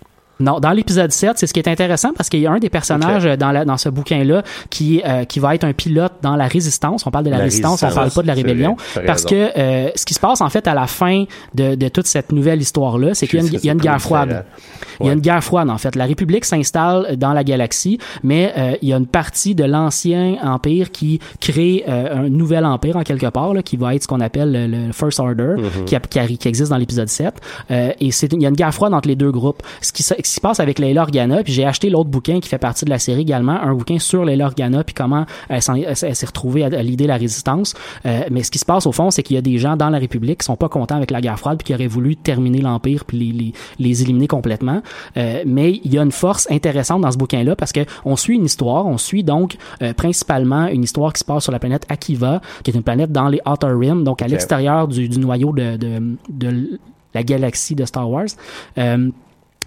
[0.42, 2.68] Non, dans l'épisode 7, c'est ce qui est intéressant parce qu'il y a un des
[2.70, 6.37] personnages euh, dans, la, dans ce bouquin-là qui, euh, qui va être un pilote dans
[6.37, 7.07] la résistance.
[7.07, 8.76] On parle de la, La résistance, on parle Résistance, pas de la rébellion.
[8.94, 9.37] vrai, Parce raison.
[9.52, 11.24] que euh, ce qui se passe en fait à la fin
[11.55, 13.78] de, de toute cette nouvelle histoire-là, c'est qu'il y a une, il y a une
[13.81, 14.44] guerre froide.
[15.00, 15.96] Il y a une guerre froide, en fait.
[15.96, 20.37] La République s'installe dans la galaxie, mais euh, il y a une partie de l'ancien
[20.42, 24.20] empire qui crée un nouvel empire, en quelque part, là, qui va être ce qu'on
[24.20, 25.85] appelle le, le First Order, Mhm.
[25.87, 27.35] qui, qui, existe dans l'épisode 7.
[27.70, 29.62] Euh, et c'est, il y a une guerre froide entre les deux groupes.
[29.81, 32.49] Ce qui, ce qui se passe avec Leila Organa, puis j'ai acheté l'autre bouquin qui
[32.49, 35.75] fait partie de la série également, un bouquin sur Leila Organa, puis comment elle, s'en-
[35.75, 37.75] elle s'est retrouvée à, à l'idée de la résistance.
[38.07, 39.90] Euh, mais ce qui se passe, au fond, c'est qu'il y a des gens dans
[39.90, 42.61] la République qui sont pas contents avec la guerre froide, puis qui auraient voulu terminer
[42.61, 44.83] l'Empire, puis les, les, les éliminer complètement.
[45.16, 48.37] Euh, mais il y a une force intéressante dans ce bouquin-là parce que on suit
[48.37, 51.85] une histoire, on suit donc euh, principalement une histoire qui se passe sur la planète
[51.88, 55.53] Akiva, qui est une planète dans les Outer Rim, donc à l'extérieur du, du noyau
[55.53, 56.79] de, de, de
[57.14, 58.27] la galaxie de Star Wars.
[58.79, 59.11] Euh,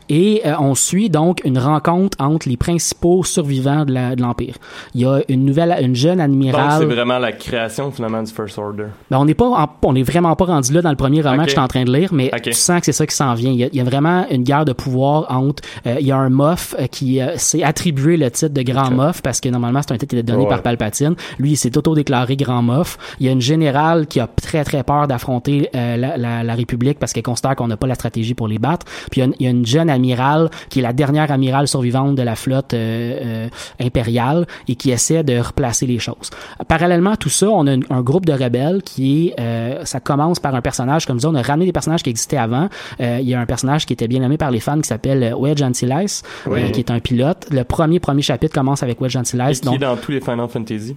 [0.09, 4.55] et euh, on suit donc une rencontre entre les principaux survivants de l'Empire.
[4.93, 6.77] Il y a une nouvelle, une jeune Donc, admirale.
[6.79, 8.85] c'est vraiment la création, finalement, du First Order.
[9.09, 11.37] Ben, on n'est pas, en- on est vraiment pas rendu là dans le premier roman
[11.43, 12.41] que je suis en train de lire, mais Ok.
[12.43, 13.51] tu sens que c'est ça qui s'en vient.
[13.51, 15.63] Il y, a, il y a vraiment une guerre de pouvoir entre.
[15.87, 18.91] euh, il y a un Moff euh, qui euh, s'est attribué le titre de Grand
[18.91, 20.49] Moff parce que normalement c'est un titre qui était donné Ouais.
[20.49, 21.15] par Palpatine.
[21.39, 22.97] Lui, il s'est auto-déclaré Grand Moff.
[23.19, 26.53] Il y a une générale qui a très très peur d'affronter euh, la, la, la
[26.55, 28.85] République parce qu'elle considère qu'on n'a pas la stratégie pour les battre.
[29.11, 31.31] Puis il y a une, il y a une jeune amirale qui est la dernière
[31.31, 33.47] amirale survivante de la flotte euh, euh,
[33.79, 36.29] impériale et qui essaie de replacer les choses.
[36.67, 39.99] Parallèlement à tout ça, on a un, un groupe de rebelles qui est, euh, ça
[39.99, 42.69] commence par un personnage comme ça, on a ramené des personnages qui existaient avant.
[42.99, 45.33] Euh, il y a un personnage qui était bien aimé par les fans qui s'appelle
[45.37, 47.47] Wedge Antilles, euh, qui est un pilote.
[47.51, 49.59] Le premier premier chapitre commence avec Wedge Et Antilles.
[49.61, 50.95] qui est dans tous les Final Fantasy.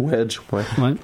[0.00, 0.62] Wedge, ouais.
[0.78, 0.94] ouais.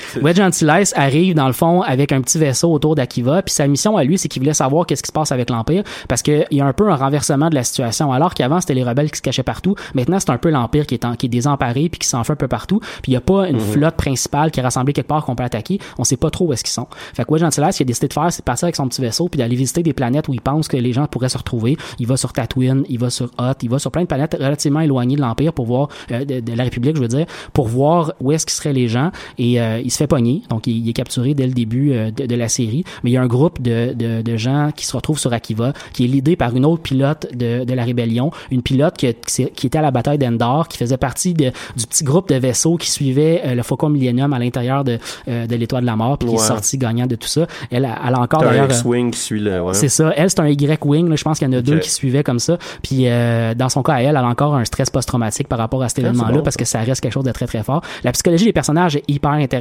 [0.22, 3.96] Wedge Antilles arrive dans le fond avec un petit vaisseau autour d'Akiva, puis sa mission
[3.96, 6.60] à lui, c'est qu'il voulait savoir qu'est-ce qui se passe avec l'Empire, parce qu'il y
[6.60, 8.12] a un peu un renversement de la situation.
[8.12, 10.94] Alors qu'avant c'était les rebelles qui se cachaient partout, maintenant c'est un peu l'Empire qui
[10.94, 12.80] est, en- qui est désemparé puis qui s'enfuit un peu partout.
[13.02, 15.44] Puis il y a pas une flotte principale qui est rassemblée quelque part qu'on peut
[15.44, 15.78] attaquer.
[15.98, 16.86] On sait pas trop où est-ce qu'ils sont.
[17.14, 18.88] Fait que Wedge Antilles, ce qu'il a décidé de faire, c'est de partir avec son
[18.88, 21.38] petit vaisseau puis d'aller visiter des planètes où il pense que les gens pourraient se
[21.38, 21.76] retrouver.
[21.98, 24.80] Il va sur Tatooine, il va sur Hoth, il va sur plein de planètes relativement
[24.80, 28.12] éloignées de l'Empire pour voir euh, de, de la République, je veux dire, pour voir
[28.20, 29.10] où est-ce qu'ils seraient les gens.
[29.38, 32.10] Et euh, il se fait pogner, donc il, il est capturé dès le début euh,
[32.10, 32.84] de, de la série.
[33.02, 35.72] Mais il y a un groupe de, de, de gens qui se retrouvent sur Akiva,
[35.92, 39.12] qui est l'idée par une autre pilote de, de la rébellion, une pilote qui,
[39.54, 42.76] qui, était à la bataille d'Endor, qui faisait partie de, du petit groupe de vaisseaux
[42.76, 46.18] qui suivait euh, le Faucon Millennium à l'intérieur de, euh, de l'étoile de la mort,
[46.18, 47.46] puis qui est sorti gagnant de tout ça.
[47.70, 48.66] Elle, a- elle a encore T'as un d'ailleurs.
[48.70, 49.60] X-Wing qui suit le.
[49.62, 49.74] Ouais.
[49.74, 50.12] c'est ça.
[50.16, 51.14] Elle, c'est un Y-Wing.
[51.16, 52.58] Je pense qu'il y en a deux qui suivaient comme ça.
[52.82, 55.82] Puis euh, dans son cas, à elle, elle a encore un stress post-traumatique par rapport
[55.82, 56.58] à cet Ah, c'est événement-là bon, parce ça.
[56.58, 57.82] que ça reste quelque chose de très, très fort.
[58.04, 59.56] La psychologie des personnages est hyper intéressante.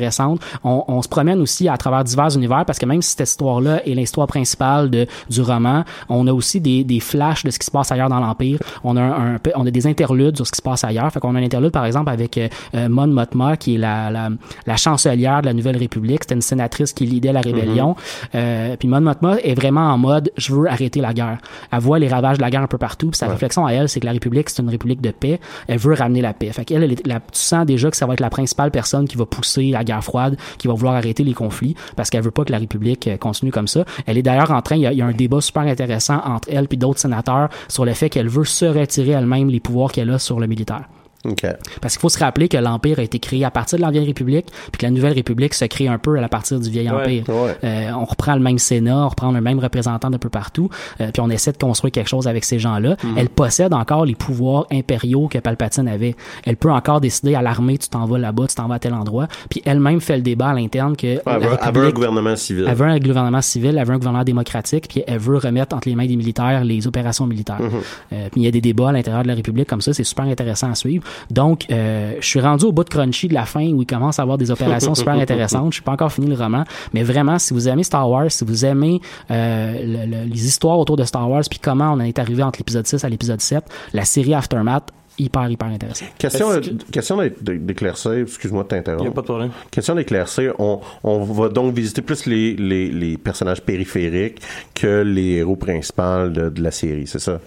[0.63, 3.85] On, on se promène aussi à travers divers univers parce que même si cette histoire-là
[3.87, 7.65] est l'histoire principale de, du roman, on a aussi des, des flashs de ce qui
[7.65, 8.59] se passe ailleurs dans l'Empire.
[8.83, 11.11] On a un, on a des interludes sur ce qui se passe ailleurs.
[11.11, 14.09] Fait qu'on a un interlude, par exemple, avec euh, euh, Mon Mothma, qui est la,
[14.11, 14.29] la,
[14.65, 16.23] la chancelière de la Nouvelle République.
[16.23, 17.95] C'était une sénatrice qui lidait la rébellion.
[18.33, 21.37] Euh, puis Mon Mothma est vraiment en mode je veux arrêter la guerre.
[21.71, 23.09] Elle voit les ravages de la guerre un peu partout.
[23.09, 25.39] Puis sa réflexion à elle, c'est que la République, c'est une république de paix.
[25.67, 26.51] Elle veut ramener la paix.
[26.51, 29.71] Fait qu'elle, tu sens déjà que ça va être la principale personne qui va pousser
[29.71, 32.59] la guerre froide, qui va vouloir arrêter les conflits, parce qu'elle veut pas que la
[32.59, 33.83] République euh, continue comme ça.
[34.05, 36.47] Elle est d'ailleurs en train, il y, il y a un débat super intéressant entre
[36.51, 40.09] elle et d'autres sénateurs sur le fait qu'elle veut se retirer elle-même les pouvoirs qu'elle
[40.09, 40.85] a sur le militaire.
[41.25, 41.45] OK.
[41.81, 44.05] Parce qu'il faut se rappeler que l'Empire a été créé à partir de la Vieille
[44.05, 47.23] République, puis que la Nouvelle République se crée un peu à partir du Vieil Empire.
[47.27, 47.57] ouais.
[47.63, 50.69] Euh, on reprend le même Sénat, on reprend le même représentant d'un peu partout,
[51.01, 52.95] euh, puis on essaie de construire quelque chose avec ces gens-là.
[53.03, 53.15] Mhm.
[53.17, 56.15] Elle possède encore les pouvoirs impériaux que Palpatine avait.
[56.45, 58.93] Elle peut encore décider à l'armée, tu t'en vas là-bas, tu t'en vas à tel
[58.93, 61.91] endroit, puis elle-même fait le débat à l'interne que Ouais, elle veut- elle veut un
[61.91, 62.65] gouvernement civil.
[62.67, 65.89] elle veut un gouvernement civil, elle veut un gouvernement démocratique, puis elle veut remettre entre
[65.89, 67.59] les mains des militaires les opérations militaires.
[67.61, 67.71] Mhm.
[68.13, 70.03] Euh, puis il y a des débats à l'intérieur de la République comme ça, c'est
[70.03, 71.03] super intéressant à suivre.
[71.31, 74.19] Donc, euh, je suis rendu au bout de Crunchy de la fin où il commence
[74.19, 75.71] à avoir des opérations super intéressantes.
[75.71, 78.43] Je suis pas encore fini le roman, mais vraiment, si vous aimez Star Wars, si
[78.45, 79.01] vous aimez
[79.31, 82.43] euh, le- le- les histoires autour de Star Wars, puis comment on en est arrivé
[82.43, 86.09] entre l'épisode 6 à l'épisode 7, la série Aftermath, hyper, hyper intéressante.
[86.17, 86.47] Question,
[86.91, 89.13] question d'é- d'é- d'éclaircir, excuse-moi de Il n'y a t'interrompre.
[89.13, 89.49] pas de problème.
[89.71, 94.41] Question d'éclaircir, on, on va donc visiter plus les, les, les personnages périphériques
[94.73, 97.39] que les héros principaux de, de la série, c'est ça?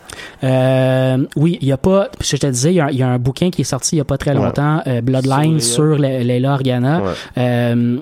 [0.45, 3.03] Euh, oui, il y a pas, je te disais, il y a, un- il y
[3.03, 4.37] a un bouquin qui est sorti il y a pas très Ouais.
[4.45, 7.03] longtemps, euh, Bloodline Sur sur Le- Leila Organa.
[7.03, 7.11] Ouais.
[7.39, 7.99] Euh,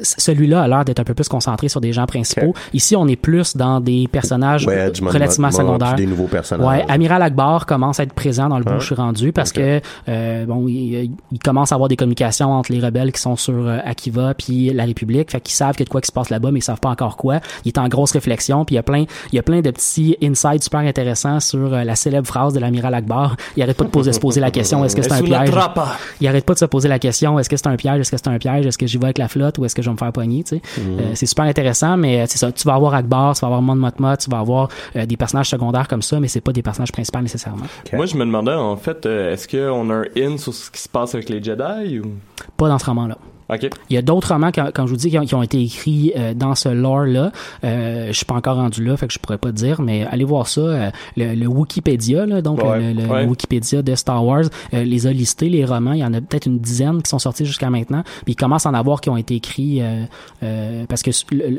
[0.00, 2.54] celui-là a l'air d'être un peu plus concentré sur des gens principaux.
[2.72, 5.94] Ici, on est plus dans des personnages Ouais, relativement secondaires.
[5.94, 6.66] des nouveaux personnages.
[6.66, 8.76] Ouais, Amiral Akbar commence à être présent dans le bout Hein?
[8.78, 12.50] où je suis rendu parce que euh, bon, il, il commence à avoir des communications
[12.52, 15.80] entre les rebelles qui sont sur euh, Akiva puis la République, fait qu'ils savent qu'il
[15.80, 17.40] y a de quoi qui se passe là-bas, mais ils savent pas encore quoi.
[17.64, 19.70] Il est en grosse réflexion, puis il y a plein, il y a plein de
[19.70, 23.36] petits insights super intéressants sur euh, la célèbre phrase de l'amiral Akbar.
[23.56, 25.50] Il arrête pas de poser, se poser la question est-ce que c'est un piège?
[26.20, 28.00] il arrête pas de se poser la question est-ce que c'est un piège?
[28.00, 28.66] Est-ce que c'est un piège?
[28.66, 30.42] Est-ce que j'y vais avec la flotte ou est-ce que je vais me faire pogner
[30.44, 30.62] tu sais.
[30.80, 32.50] Euh, c'est super intéressant mais euh, c'est ça.
[32.52, 35.48] Tu vas avoir Akbar tu vas avoir Mon Mothma tu vas avoir euh, des personnages
[35.50, 37.66] secondaires comme ça mais c'est pas des personnages principaux nécessairement.
[37.92, 40.80] Moi, je me demandais, en fait, euh, est-ce qu'on a un in sur ce qui
[40.80, 42.12] se passe avec les Jedi ou?
[42.56, 43.08] pas dans ce roman
[43.90, 46.12] Il y a d'autres romans, quand, je vous dis, qui ont, qui ont été écrits
[46.16, 47.30] euh, dans ce lore-là.
[47.62, 50.04] Euh, je suis pas encore rendu là, fait que je pourrais pas te dire, mais
[50.06, 50.60] allez voir ça.
[50.62, 53.22] euh, le, le Wikipédia, là, donc Ouais, le, le- ouais.
[53.24, 55.92] le Wikipédia de Star Wars, euh, les a listés, les romans.
[55.92, 58.02] Il y en a peut-être une dizaine qui sont sortis jusqu'à maintenant.
[58.24, 59.82] Puis il commence à en avoir qui ont été écrits
[60.88, 61.10] parce que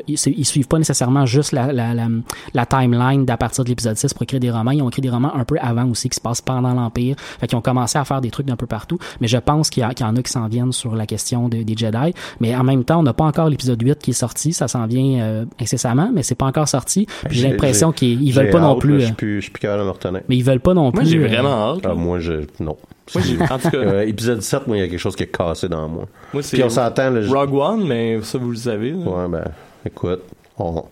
[0.08, 2.08] ils suivent pas nécessairement juste la, la, la,
[2.54, 4.70] la timeline d'à partir de l'épisode 6 pour écrire des romans.
[4.72, 7.16] Ils ont écrit des romans un peu avant aussi, qui se passent pendant l'Empire.
[7.40, 8.98] Fait qu'ils ont commencé à faire des trucs d'un peu partout.
[9.20, 11.06] Mais je pense qu'il y, a- qu'il y en a qui s'en viennent sur la
[11.06, 12.12] question de- des Jedi.
[12.40, 14.52] Mais en même temps, on n'a pas encore l'épisode 8 qui est sorti.
[14.52, 17.06] Ça s'en vient euh, incessamment, mais c'est pas encore sorti.
[17.30, 18.92] J'ai l'impression qu'ils ils veulent pas non hâte, plus.
[18.92, 20.20] là, Je euh, suis plus, je suis plus capable de me retenir.
[20.28, 21.06] mais ils veulent pas non Moi, plus.
[21.06, 21.80] j'ai euh, vraiment hâte.
[21.84, 22.32] Ah, moi, je.
[22.60, 22.76] Non.
[23.14, 25.36] Moi, en tout cas, Euh, épisode 7, moi, il y a quelque chose qui est
[25.36, 26.06] cassé dans moi.
[26.32, 28.90] moi, c'est Puis on s'entend, Rogue One, mais ça, vous le savez.
[28.90, 28.96] là.
[28.98, 29.44] Ouais, ben,
[29.84, 30.22] écoute,
[30.58, 30.84] on,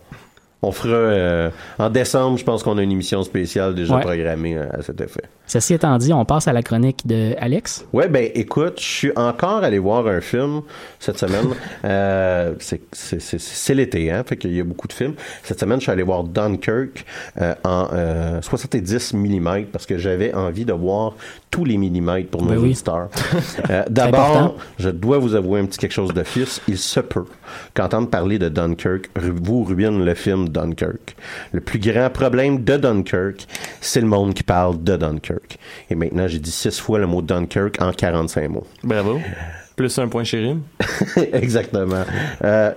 [0.61, 0.93] on fera.
[0.95, 4.01] euh, en décembre, je pense qu'on a une émission spéciale déjà Ouais.
[4.01, 5.21] programmée euh, à cet effet.
[5.47, 7.85] Ceci étant dit, on passe à la chronique de Alex.
[7.93, 10.61] Ouais, ben écoute, je suis encore allé voir un film
[10.99, 11.45] cette semaine.
[11.85, 15.13] Euh, c'est- l'été, hein, fait qu'il y a beaucoup de films.
[15.43, 17.05] Cette semaine, je suis allé voir Dunkirk
[17.39, 21.13] euh, en euh, 70 mm parce que j'avais envie de voir
[21.51, 22.75] tous les millimètres pour nos Ben oui.
[23.69, 23.91] Euh, important.
[23.91, 26.61] D'abord, je dois vous avouer un petit quelque chose de fils.
[26.67, 27.25] Il se peut
[27.73, 31.15] qu'entendre parler de Dunkirk vous ruine le film Dunkirk.
[31.51, 33.45] Le plus grand problème de Dunkirk,
[33.81, 35.57] c'est le monde qui parle de Dunkirk.
[35.89, 38.67] Et maintenant, j'ai dit six fois le mot Dunkirk en 45 mots.
[38.83, 39.19] Bravo.
[39.75, 40.61] Plus un point chez Rim.
[41.33, 42.03] Exactement.
[42.43, 42.71] Euh,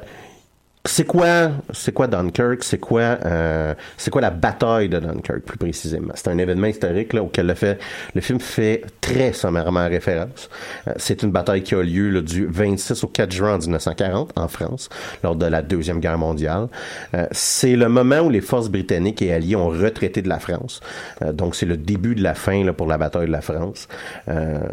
[0.88, 2.64] c'est quoi, c'est quoi Dunkirk?
[2.64, 6.12] C'est quoi, euh, c'est quoi la bataille de Dunkirk, plus précisément?
[6.14, 7.78] C'est un événement historique là, auquel le, fait,
[8.14, 10.48] le film fait très sommairement référence.
[10.86, 14.32] Euh, c'est une bataille qui a lieu là, du 26 au 4 juin en 1940
[14.36, 14.88] en France,
[15.22, 16.68] lors de la Deuxième Guerre mondiale.
[17.14, 20.80] Euh, c'est le moment où les forces britanniques et alliées ont retraité de la France.
[21.22, 23.88] Euh, donc, c'est le début de la fin là, pour la bataille de la France.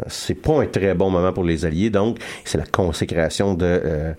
[0.08, 1.90] C'est pas un très bon moment pour les alliés.
[1.90, 4.14] Donc, c'est la consécration de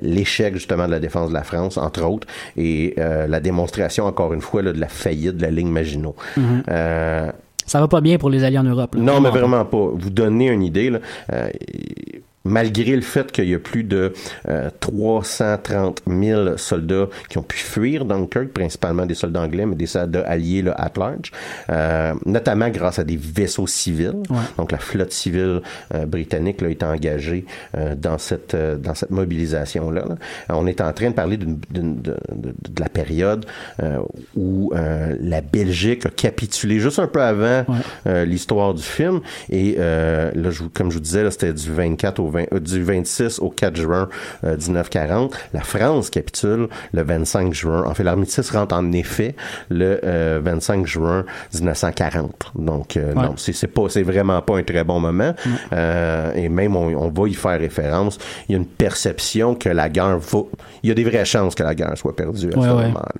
[0.00, 2.26] l'échec justement de la défense de la France, entre autres,
[2.56, 6.14] et euh, la démonstration, encore une fois, là, de la faillite de la ligne Maginot.
[6.68, 7.30] Euh,
[7.66, 8.94] Ça va pas bien pour les alliés en Europe.
[8.94, 9.00] là.
[9.00, 9.76] non, mais vraiment pas.
[9.94, 10.98] Vous donnez une idée, là.
[12.44, 14.12] Malgré le fait qu'il y a plus de
[14.48, 19.86] euh, 330 000 soldats qui ont pu fuir Dunkirk, principalement des soldats anglais, mais des
[19.86, 21.30] soldats alliés là, at large,
[21.70, 24.14] euh, notamment grâce à des vaisseaux civils.
[24.30, 24.36] Ouais.
[24.58, 25.62] Donc la flotte civile
[25.94, 27.44] euh, britannique là, est engagée
[27.76, 30.04] euh, dans cette euh, dans cette mobilisation là.
[30.48, 33.46] On est en train de parler d'une, d'une- de, de- de la période
[33.82, 33.98] euh,
[34.36, 37.76] où euh, la Belgique a capitulé juste un peu avant Ouais.
[38.06, 41.70] euh, l'histoire du film et euh, là je, comme je vous disais là, c'était du
[41.70, 44.08] 24 au 20, euh, du 26 au 4 juin
[44.44, 45.34] euh, 1940.
[45.54, 47.84] La France capitule le 25 juin.
[47.86, 49.34] En fait, l'armistice rentre en effet
[49.70, 52.52] le euh, 25 juin 1940.
[52.54, 53.22] Donc euh, Ouais.
[53.24, 55.34] non, c'est pas c'est vraiment pas un très bon moment.
[55.72, 58.18] Euh, et même on, on va y faire référence.
[58.48, 60.38] Il y a une perception que la guerre va.
[60.82, 62.86] Il y a des vraies chances que la guerre soit perdue à Ouais, ce ouais.
[62.88, 63.12] moment-là.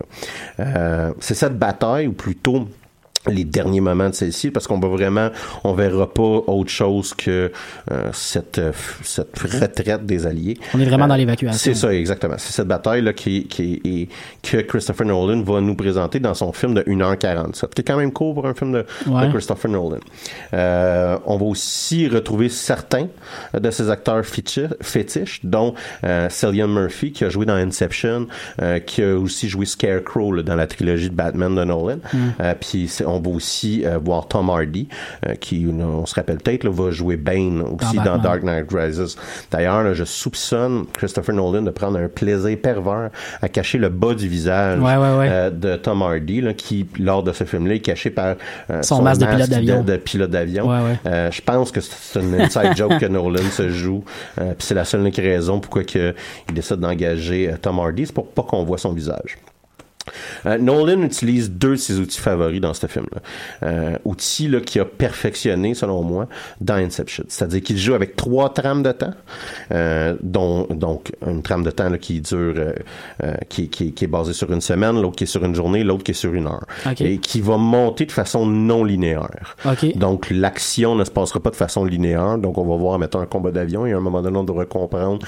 [0.61, 2.67] Euh, c'est cette bataille ou plutôt
[3.29, 5.31] les derniers moments de celle-ci parce qu'on va vraiment
[5.65, 7.53] on verra pas autre chose que
[7.91, 10.59] euh, cette euh, cette retraite des alliés.
[10.75, 11.59] On est vraiment Euh, dans l'évacuation.
[11.59, 12.35] c'est ça exactement.
[12.39, 14.09] C'est cette bataille là qui qui est
[14.43, 18.13] que Christopher Nolan va nous présenter dans son film de 1h47 qui est quand même
[18.13, 19.31] court pour un film de, de.
[19.33, 19.99] Christopher Nolan.
[20.55, 23.09] Euh, on va aussi retrouver certains
[23.55, 28.27] de ses acteurs fétiches, dont euh, Cillian Murphy qui a joué dans Inception
[28.61, 31.99] euh, qui a aussi joué Scarecrow là, dans la trilogie de Batman de Nolan.
[32.41, 34.89] Euh, puis on va aussi euh, voir Tom Hardy,
[35.27, 38.19] euh, qui, on se rappelle peut-être, va jouer Bane aussi Dans.
[38.19, 39.17] Dark Knight Rises.
[39.51, 44.29] D'ailleurs, je soupçonne Christopher Nolan de prendre un plaisir pervers à cacher le bas du
[44.29, 45.29] visage Ouais, ouais, ouais.
[45.31, 48.37] euh, de Tom Hardy, là, qui, lors de ce film-là, est caché par
[48.83, 49.83] Son masque de pilote d'avion.
[49.83, 50.69] de pilote d'avion.
[50.69, 51.31] Ouais, ouais.
[51.31, 54.05] Je pense que c'est une inside joke que Nolan se joue.
[54.41, 56.15] Euh, puis c'est la seule unique raison pourquoi que
[56.49, 59.37] il décide d'engager Tom Hardy, c'est pour pas qu'on voit son visage.
[60.47, 63.21] Euh, Nolan utilise deux de ses outils favoris dans ce film-là.
[63.63, 66.29] Euh, outils là, qu'il a perfectionné, selon moi,
[66.61, 67.25] dans Inception.
[67.29, 69.15] C'est-à-dire qu'il joue avec trois trames de temps,
[69.73, 72.55] euh, dont donc une trame de temps là, qui dure,
[73.49, 76.05] qui, qui, qui est basée sur une semaine, l'autre qui est sur une journée, l'autre
[76.05, 76.67] qui est sur une heure,
[77.01, 79.57] et qui va monter de façon non linéaire.
[79.95, 82.39] Donc l'action ne se passera pas de façon linéaire.
[82.39, 84.67] Donc on va voir mettons un combat d'avion et à un moment donné on devrait
[84.67, 85.25] comprendre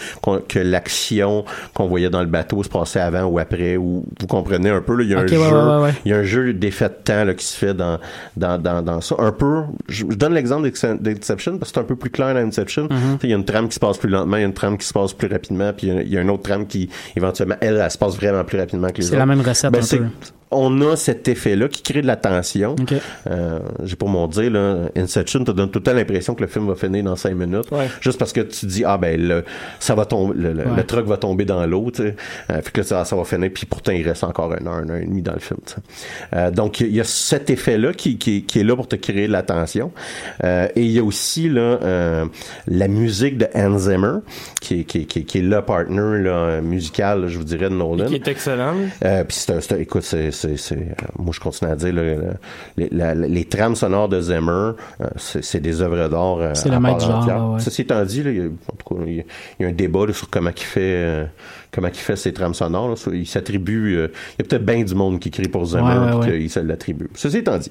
[0.49, 4.64] que l'action qu'on voyait dans le bateau se passait avant ou après ou vous comprenez
[4.71, 5.39] un peu là, il y a un ouais, jeu.
[5.83, 7.99] ouais, il y a un jeu d'effet de temps là, qui se fait dans
[8.37, 9.15] dans, dans, dans ça.
[9.19, 10.69] Un peu je, je donne l'exemple
[11.01, 12.85] d'Inception parce que c'est un peu plus clair dans Inception.
[12.85, 12.91] Mhm.
[13.21, 14.55] Sais, il y a une trame qui se passe plus lentement il y a une
[14.55, 16.43] trame qui se passe plus rapidement puis il y a, il y a une autre
[16.43, 19.19] trame qui éventuellement elle, elle se passe vraiment plus rapidement que les C'est autres.
[19.19, 20.05] la même recette Ben, un c'est- peu.
[20.55, 22.77] On a cet effet-là qui crée de la tension.
[23.31, 26.47] Euh, J'ai pour mon dire, là, Inception te donne tout le temps l'impression que le
[26.49, 27.71] film va finir dans cinq minutes.
[27.71, 27.89] Ouais.
[28.01, 29.45] Juste parce que tu dis, ah ben, le,
[29.81, 30.77] ça va tomber, le, le, Ouais.
[30.77, 32.17] le truck va tomber dans l'eau, tu sais.
[32.51, 34.81] Euh, fait que là, ça, ça va finir, puis pourtant, il reste encore une heure,
[34.81, 35.59] une heure et demie dans le film.
[36.35, 39.27] Euh, donc, il y a cet effet-là qui, qui, qui est là pour te créer
[39.27, 39.93] de la tension.
[40.43, 42.25] Et il y a aussi, là,
[42.67, 44.19] la musique de Hans Zimmer,
[44.61, 47.69] qui est, qui, qui, est- qui est le partner, là, musical, là, je vous dirais,
[47.69, 48.07] de Nolan.
[48.07, 48.75] Qui est excellent.
[49.01, 49.47] Puis
[49.81, 52.35] écoute, c'est, c'est, euh, moi je continue à dire, le-
[52.77, 56.39] les, la- les trames sonores de Zimmer, euh, c'est, des œuvres d'art.
[56.39, 57.61] euh, C'est le maître genre, ouais.
[57.61, 59.25] Ceci étant dit, là, il y a, en tout cas, il y a,
[59.59, 61.27] il y a un débat là, sur comment il fait,
[61.73, 62.89] comment il fait ses trames sonores.
[62.91, 62.95] là.
[63.13, 65.99] Il s'attribue, euh, il y a peut-être bien du monde qui crie pour Zimmer, Ouais,
[66.15, 66.39] ouais, puis ouais.
[66.41, 67.09] qu'il se l'attribue.
[67.15, 67.71] Ceci étant dit.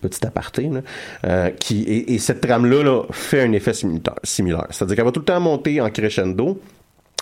[0.00, 0.80] Petit aparté, là,
[1.24, 3.72] euh, qui, et, et cette trame-là là, fait un effet
[4.24, 4.66] similaire.
[4.70, 6.60] C'est-à-dire qu'elle va tout le temps monter en crescendo,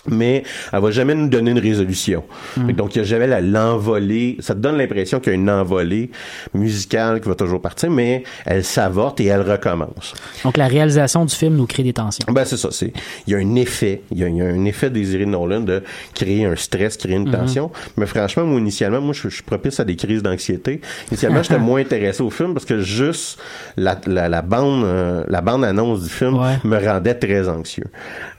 [0.07, 2.23] mais elle va jamais nous donner une résolution.
[2.57, 2.71] Hmm.
[2.71, 4.37] Donc, il y a jamais l'envolée.
[4.39, 6.09] Ça te donne l'impression qu'il y a une envolée
[6.53, 10.13] musicale qui va toujours partir, mais elle s'avorte et elle recommence.
[10.43, 12.25] Donc, la réalisation du film nous crée des tensions.
[12.31, 12.69] Ben, c'est ça.
[12.71, 12.93] C'est,
[13.27, 14.01] il y a un effet.
[14.11, 15.83] Il y a, il y a un effet désiré de Nolan de
[16.15, 17.71] créer un stress, créer une tension.
[17.97, 20.81] Mais franchement, moi, initialement, moi, je, je suis propice à des crises d'anxiété.
[21.11, 23.39] Initialement, j'étais moins intéressé au film parce que juste
[23.77, 26.57] la, la, la bande, euh, la bande annonce du film Ouais.
[26.63, 27.87] me rendait très anxieux.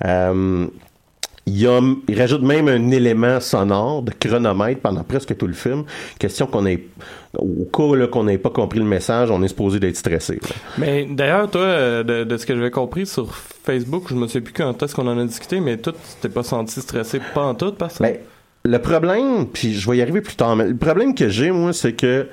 [0.04, 0.66] Euh,
[1.46, 5.54] il, y a, il rajoute même un élément sonore de chronomètre pendant presque tout le
[5.54, 5.84] film.
[6.18, 6.84] Question qu'on ait,
[7.36, 10.34] au cas qu'on n'ait pas compris le message, on est supposé d'être stressé.
[10.34, 10.54] là.
[10.78, 14.42] Mais d'ailleurs, toi, euh, de, de ce que j'avais compris sur Facebook, je me souviens
[14.42, 17.42] plus quand est-ce qu'on en a discuté, mais toi, tu t'es pas senti stressé pas
[17.42, 18.02] en tout par ça?
[18.02, 18.18] Ben,
[18.64, 21.72] le problème, puis je vais y arriver plus tard, mais le problème que j'ai, moi,
[21.72, 22.28] c'est que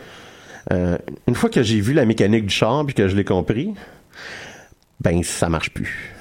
[0.72, 3.74] euh, une fois que j'ai vu la mécanique du char puis que je l'ai compris,
[5.02, 6.14] ben ça marche plus.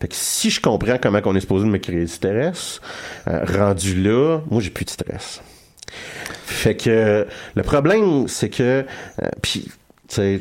[0.00, 2.80] Fait que si je comprends comment on est supposé me créer du stress,
[3.28, 5.42] euh, rendu là, moi j'ai plus de stress.
[6.44, 8.84] Fait que le problème, c'est que
[9.22, 9.70] euh, puis
[10.18, 10.38] euh,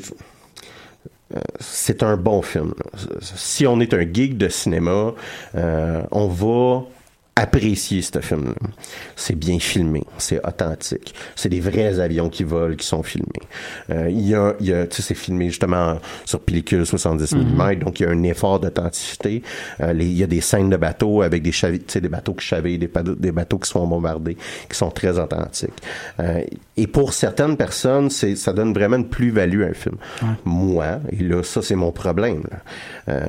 [1.60, 2.74] c'est un bon film.
[3.22, 5.14] Si on est un geek de cinéma,
[5.54, 6.84] on va
[7.38, 8.54] apprécier ce film-là.
[9.18, 11.14] C'est bien filmé, c'est authentique.
[11.36, 13.28] C'est des vrais avions qui volent, qui sont filmés.
[13.90, 17.76] Euh, il y a, y a tu sais, c'est filmé justement sur pellicule 70 mm,
[17.76, 19.44] donc il y a un effort d'authenticité.
[19.82, 22.88] Euh, il y a des scènes de bateaux avec des des bateaux qui chavillent, des,
[22.88, 24.38] bateaux- des bateaux qui sont bombardés,
[24.70, 25.74] qui sont très authentiques.
[26.22, 26.42] Euh,
[26.78, 29.96] et pour certaines personnes, c'est, ça donne vraiment une plus-value à un film.
[30.46, 32.44] Moi, et là, ça c'est mon problème.
[33.08, 33.24] là.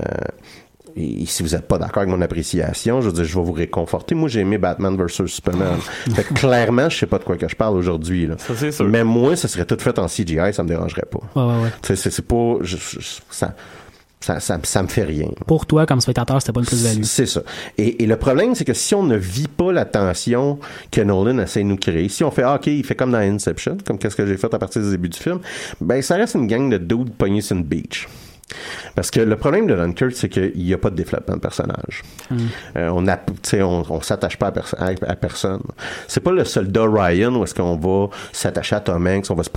[0.98, 3.52] Et si vous n'êtes pas d'accord avec mon appréciation, je veux dire, je vais vous
[3.52, 4.14] réconforter.
[4.14, 5.76] Moi, j'ai aimé Batman vs Superman.
[6.14, 8.26] fait que clairement, je sais pas de quoi que je parle aujourd'hui.
[8.26, 8.37] là.
[8.38, 8.87] Ça, c'est sûr.
[8.88, 11.20] Mais moi, ça serait tout fait en CGI, ça me dérangerait pas.
[11.38, 11.68] Ouais, ouais, ouais.
[11.82, 12.56] Tu sais, c'est, c'est pas...
[12.62, 12.98] je- je-
[13.30, 13.54] ça,
[14.20, 15.28] ça, ça, ça me fait rien.
[15.46, 17.02] Pour toi, comme spectateur, c'était pas une plus-value.
[17.02, 17.42] C'est ça.
[17.76, 20.59] Et, et le problème, c'est que si on ne vit pas la tension
[20.90, 23.18] que Nolan essaie de nous créer, si on fait, ah, OK, il fait comme dans
[23.18, 25.40] Inception, comme qu'est-ce que j'ai fait à partir du début du film,
[25.82, 28.09] ben, ça reste une gang de dudes pognés sur une beach.
[28.94, 32.02] Parce que le problème de Dunkirk, c'est qu'il n'y a pas de développement de personnage.
[32.76, 33.04] Euh, on
[33.42, 35.62] sais, on, on s'attache pas à, perso- à, à personne.
[36.07, 39.42] C'est pas le soldat Ryan où est-ce qu'on va s'attacher à Tom Hanks, on va
[39.42, 39.51] se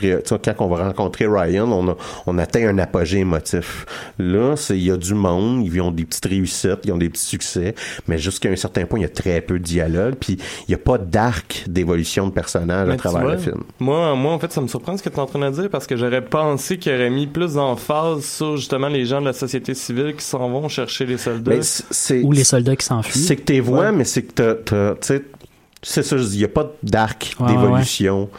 [0.54, 3.86] quand on va rencontrer Ryan, on, a, on atteint un apogée émotif.
[4.18, 7.10] Là, c'est, il y a du monde, ils ont des petites réussites, ils ont des
[7.10, 7.76] petits succès,
[8.08, 10.76] mais jusqu'à un certain point, il y a très peu de dialogue, puis il n'y
[10.76, 13.64] a pas d'arc d'évolution de personnage à Mais travers vois, le film.
[13.80, 15.70] Moi, moi, en fait, ça me surprend ce que tu es en train de dire
[15.70, 19.34] parce que j'aurais pensé qu'il aurait mis plus d'emphase sur justement les gens de la
[19.34, 21.52] société civile qui s'en vont chercher les soldats?
[21.52, 23.20] Mais c'est- c'est- Ou les soldats qui s'enfuient.
[23.20, 25.24] C'est que t'es voix, mais c'est que t'as, t'as- tu sais,
[25.82, 28.30] c'est ça, je dis, il n'y a pas d'arc Ouais, d'évolution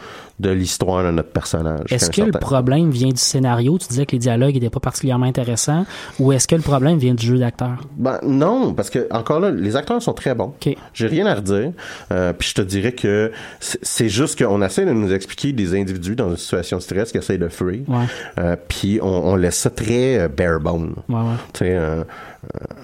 [0.41, 1.91] de l'histoire de notre personnage.
[1.91, 3.77] Est-ce que le problème vient du scénario?
[3.77, 5.85] Tu disais que les dialogues n'étaient pas particulièrement intéressants.
[6.19, 7.77] Ou est-ce que le problème vient du jeu d'acteur?
[7.97, 10.53] Ben, non, parce que encore là, les acteurs sont très bons.
[10.93, 11.71] J'ai rien à redire.
[12.11, 16.15] Euh, puis je te dirais que c'est juste qu'on essaie de nous expliquer des individus
[16.15, 17.81] dans une situation de stress qui essayent de fuir.
[18.37, 20.95] Euh, puis on, on laisse ça très euh, bare bone.
[21.07, 22.03] Ouais, ouais.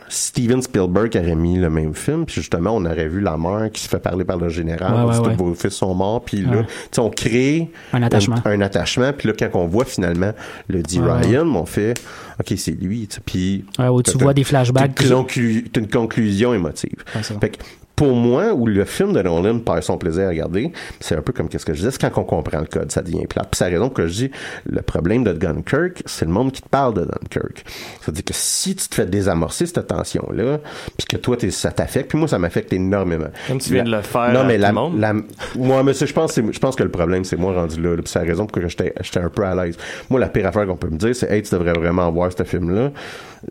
[0.08, 3.82] Steven Spielberg aurait mis le même film, puis justement, on aurait vu la mère qui
[3.82, 5.36] se fait parler par le général, Ouais, ouais.
[5.36, 6.64] vos fils sont morts, puis là,
[6.97, 8.36] on crée Un attachement.
[8.45, 10.32] un, attachement, puis là, quand on voit finalement
[10.68, 11.95] le Ouais, Ryan, on fait,
[12.39, 13.66] OK, c'est lui, puis...
[14.05, 14.95] Tu vois des flashbacks.
[14.95, 17.03] T'as une, conclu- une conclusion émotive.
[17.41, 17.58] Fait que
[17.98, 20.72] pour moi, où le film de Nolan perd son plaisir à regarder,
[21.02, 23.02] c'est un peu comme qu'est-ce que je disais, c'est quand on comprend le code, ça
[23.02, 23.48] devient plate.
[23.52, 24.32] Puis c'est la raison que je dis,
[24.70, 27.66] le problème de Dunkirk, c'est le monde qui te parle de Dunkirk.
[28.00, 30.60] C'est-à-dire que si tu te fais désamorcer cette tension-là,
[30.95, 33.28] puis que toi, ça t'affecte, puis moi, ça m'affecte énormément.
[33.48, 35.00] Comme tu viens de le faire Non, à mais tout la, le monde.
[35.00, 35.14] la-
[35.56, 37.98] moi, mais je pense, c'est- je pense que le problème, c'est moi rendu là, là,
[37.98, 39.76] puis c'est la raison pour laquelle j'étais un peu à l'aise.
[40.12, 42.43] Moi, la pire affaire qu'on peut me dire, c'est, hey, tu devrais vraiment voir ce
[42.43, 42.91] film-là.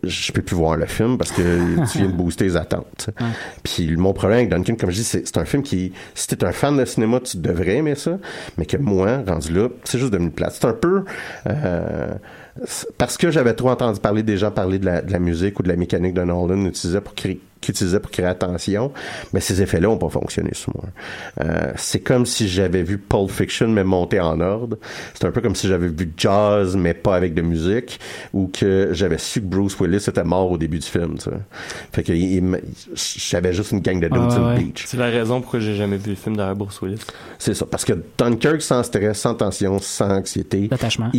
[0.03, 1.41] Je peux plus voir le film parce que
[1.91, 3.09] tu viens de booster les attentes.
[3.63, 6.51] Puis mon problème avec Duncan, comme je dis, c'est un film qui, si t'es un
[6.51, 8.17] fan de cinéma, tu devrais aimer ça,
[8.57, 10.53] mais que moi, rendu là, c'est juste devenu plate.
[10.53, 11.03] C'est un peu,
[11.47, 12.13] euh,
[12.97, 15.75] parce que j'avais trop entendu parler des gens parler de la, musique ou de la
[15.75, 18.91] mécanique de Nolan utilisait pour créer qu'il utilisait pour créer attention,
[19.33, 20.85] mais ces effets-là n'ont pas fonctionné sur moi.
[21.43, 24.77] Euh, c'est comme si j'avais vu Pulp Fiction mais monté en ordre.
[25.13, 27.99] C'est un peu comme si j'avais vu Jazz mais pas avec de musique,
[28.33, 31.15] ou que j'avais su que Bruce Willis était mort au début du film.
[31.93, 32.13] Fait que
[32.95, 34.59] j'avais juste une gang de dudes Ah, sur le ouais.
[34.59, 34.83] beach.
[34.87, 36.99] C'est la raison pourquoi j'ai jamais vu le film d'Harry Bruce Willis.
[37.39, 37.65] C'est ça.
[37.69, 40.69] Parce que Dunkirk, sans stress, sans tension, sans anxiété.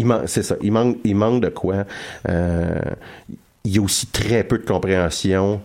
[0.05, 0.57] Man- c'est ça.
[0.63, 1.85] Il manque, il manque de quoi.
[2.29, 2.81] Euh,
[3.65, 5.61] il y a aussi très peu de compréhension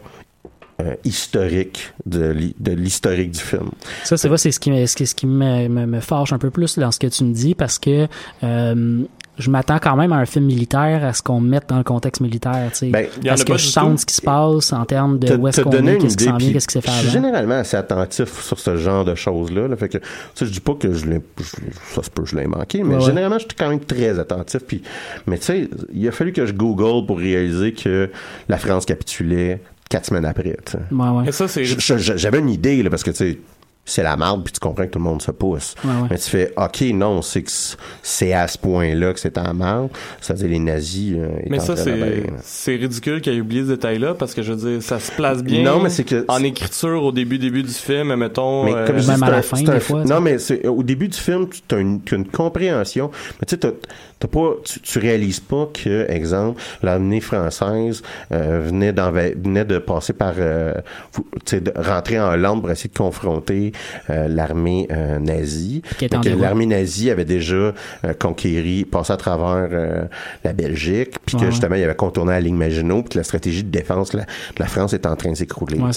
[0.81, 3.69] euh, historique de, l'hi- de l'historique du film.
[4.03, 6.33] Ça, c'est vrai, c'est ce qui, me- ce qui, ce qui me, me, me fâche
[6.33, 8.07] un peu plus dans ce que tu me dis parce que
[8.43, 9.03] euh,
[9.39, 12.21] je m'attends quand même à un film militaire, à ce qu'on mette dans le contexte
[12.21, 12.89] militaire, tu sais.
[12.91, 13.97] Ben, a que pas je tout.
[13.97, 16.53] ce qui se passe en termes de où est-ce qu'on est, qu'est-ce qui s'en vient,
[16.53, 17.13] qu'est-ce qui s'est fait je suis avant.
[17.25, 19.67] généralement assez attentif sur ce genre de choses-là.
[19.67, 20.03] Là, fait que, tu
[20.35, 21.45] sais, je dis pas que je l'ai, je-
[21.95, 23.01] ça se peut, je l'ai manqué, mais ouais.
[23.01, 24.61] généralement, je suis quand même très attentif.
[24.67, 24.83] Puis,
[25.25, 28.11] mais tu sais, il a fallu que je Google pour réaliser que
[28.49, 29.61] la France capitulait
[29.93, 30.55] quatre semaines après.
[30.65, 30.77] tu sais.
[30.91, 31.27] Ouais, ouais.
[31.29, 33.37] Et ça, c'est Je- je- J'avais une idée, là, parce que, tu sais,
[33.85, 35.75] c'est la marde, puis tu comprends que tout le monde se pousse.
[35.83, 36.07] Ouais, ouais.
[36.11, 37.51] Mais tu fais, OK, non, c'est que
[38.01, 39.89] c'est à ce point-là que c'est en marde.
[40.21, 41.15] C'est-à-dire les nazis.
[41.17, 44.33] euh, Mais étaient ça, en train de c'est, ridicule qu'il ait oublié ce détail-là parce
[44.33, 47.11] que je veux dire, ça se place bien Non, mais c'est que- en écriture au
[47.11, 48.63] début, début du film, mettons.
[48.63, 50.39] Mais euh, comme je Même à la un- fin, des un- fois, Non, tu mais
[50.39, 53.11] c'est, au début du film, tu as une, t'as une compréhension.
[53.41, 53.73] Mais tu sais,
[54.27, 58.01] t'as- pas, tu, tu réalises pas que, exemple, l'armée française
[58.31, 60.73] euh, venait, venait de passer par, euh,
[61.13, 63.71] vous- tu sais, de rentrer en Hollande pour essayer de confronter
[64.09, 65.81] euh, l'armée euh, nazie.
[66.41, 67.73] L'armée nazie avait déjà euh,
[68.19, 70.03] conquéri, passé à travers euh,
[70.43, 73.23] la Belgique, puis que Ouais, justement, il avait contourné la ligne Maginot, puis que la
[73.23, 75.77] stratégie de défense de la, de la France est en train de s'écrouler.
[75.79, 75.91] Ouais.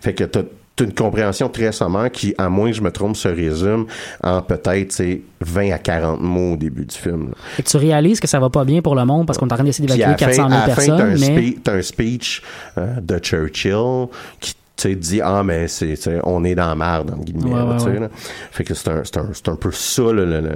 [0.00, 0.42] Fait que t'as
[0.80, 3.86] une compréhension très sommaire qui, à moins que je me trompe, se résume
[4.22, 7.28] en peut-être tu sais, 20 à 40 mots au début du film.
[7.28, 7.34] là.
[7.56, 9.56] Que tu réalises que ça va pas bien pour le monde parce qu'on est en
[9.56, 11.70] train d'essayer d'évacuer la fin, 400 000 à la fin, t'as un, personnes, mais spe-
[11.78, 12.42] un speech
[12.78, 14.06] euh, de Churchill
[14.40, 17.58] qui tu sais, dit ah mais c'est on est dans la merde entre guillemets Ouais,
[17.58, 17.98] là, ouais, tu sais, ouais.
[18.00, 18.08] là.
[18.52, 20.50] fait que c'est un c'est un c'est un peu ça le, le, le,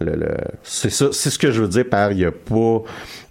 [0.00, 2.82] le- le- c'est ça c'est ce que je veux dire par il y a pas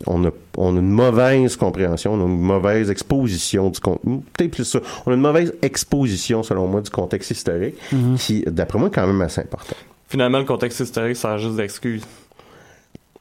[0.05, 4.51] on a on a une mauvaise compréhension on a une mauvaise exposition du contenu peut-être
[4.51, 8.17] plus ça on a une mauvaise exposition selon moi du contexte historique Mm-hmm.
[8.17, 9.75] qui d'après moi est quand même assez important
[10.09, 12.01] Finalement, le contexte historique sert juste d'excuse.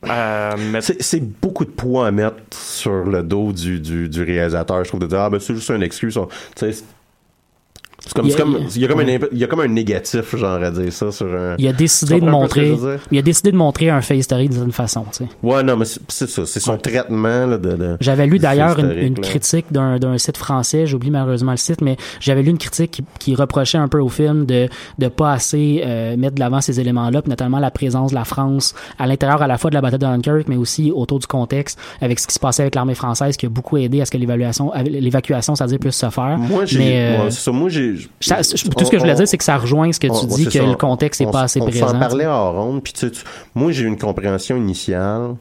[0.09, 4.85] Euh, C'est, beaucoup de poids à mettre sur le dos du, du, du réalisateur.
[4.85, 6.17] Je trouve de dire, ah, ben, c'est juste une excuse.
[6.17, 6.85] On- tu sais,
[7.99, 9.20] C'est comme, Il y a- comme- il y a comme un, ouais.
[9.32, 11.55] il y a comme un négatif, genre, à dire ça sur un.
[11.59, 12.99] Il a décidé de montrer, dire?
[13.11, 15.28] il a décidé de montrer un fait historique d'une façon, tu sais.
[15.42, 16.44] Ouais, non, mais c'est ça.
[16.44, 17.70] C'est son traitement, là, de.
[17.74, 21.97] de- J'avais lu d'ailleurs une, critique d'un d'un site français, j'oublie malheureusement le site, mais
[22.20, 24.68] j'avais lu une critique qui, qui reprochait un peu au film de
[24.99, 28.74] de pas assez euh, mettre de l'avant ces éléments-là, notamment la présence de la France
[28.99, 31.78] à l'intérieur à la fois de la bataille de Dunkirk, mais aussi autour du contexte
[32.03, 34.18] avec ce qui se passait avec l'armée française, qui a beaucoup aidé à ce que
[34.18, 36.36] l'évaluation, l'évacuation, c'est-à-dire puisse se faire.
[36.38, 36.97] Moi, j'ai.
[36.99, 37.53] euh, ça.
[37.95, 40.45] Tout ce que je voulais dire, c'est que ça rejoint ce que tu on- dis,
[40.47, 41.89] que ça, le contexte n'est on pas assez on présent.
[41.89, 43.22] s'en parlait en ronde, puis tu sais, tu-
[43.55, 45.34] moi j'ai eu une compréhension initiale,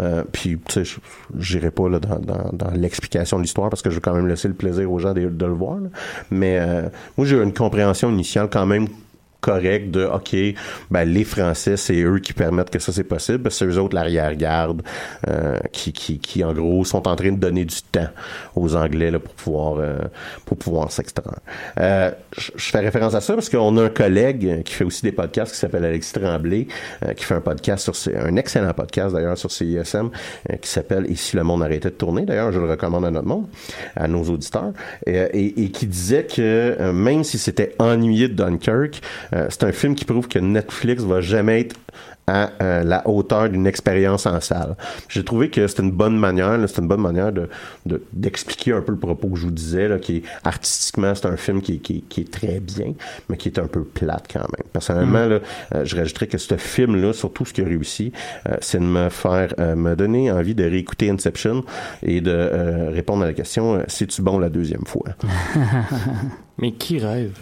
[0.00, 0.98] euh, puis tu sais, je-
[1.38, 4.26] j'irai pas là, dans, dans, dans l'explication de l'histoire parce que je veux quand même
[4.28, 5.88] laisser le plaisir aux gens de, de le voir, là.
[6.30, 6.82] mais euh,
[7.16, 8.86] moi j'ai eu une compréhension initiale quand même
[9.40, 10.36] correcte de OK,
[10.90, 14.82] ben les Français, c'est eux qui permettent que ça c'est possible, c'est eux autres l'arrière-garde
[15.28, 18.08] euh, qui, qui, qui en gros sont en train de donner du temps
[18.54, 19.98] aux Anglais là, pour pouvoir euh,
[20.44, 21.38] pour pouvoir s'extraire.
[21.78, 25.12] Euh, je fais référence à ça parce qu'on a un collègue qui fait aussi des
[25.12, 26.66] podcasts qui s'appelle Alexis Tremblay,
[27.04, 30.10] euh, qui fait un podcast sur C- un excellent podcast d'ailleurs sur CISM
[30.50, 32.24] euh, qui s'appelle Et si le monde arrêtait de tourner.
[32.26, 33.46] D'ailleurs, je le recommande à notre monde,
[33.96, 34.72] à nos auditeurs,
[35.06, 36.40] et, et- et qui disait que
[36.80, 39.00] euh, même si c'était ennuyé de Dunkirk,
[39.32, 41.76] euh, c'est un film qui prouve que Netflix va jamais être
[42.26, 44.76] à euh, la hauteur d'une expérience en salle.
[45.08, 47.48] J'ai trouvé que c'était une bonne manière, c'était une bonne manière de
[47.86, 51.26] de- d'expliquer un peu le propos que je vous disais, là, qui est artistiquement c'est
[51.26, 52.92] un film qui, est- qui, est- qui est très bien,
[53.28, 54.66] mais qui est un peu plate quand même.
[54.72, 55.38] Personnellement, là,
[55.74, 58.12] euh, je rajouterais que ce film-là, surtout ce qui a réussi,
[58.48, 61.64] euh, c'est de me faire me donner envie de réécouter Inception
[62.04, 65.08] et de répondre à la question c'est-tu bon la deuxième fois
[66.58, 67.38] Mais qui rêve?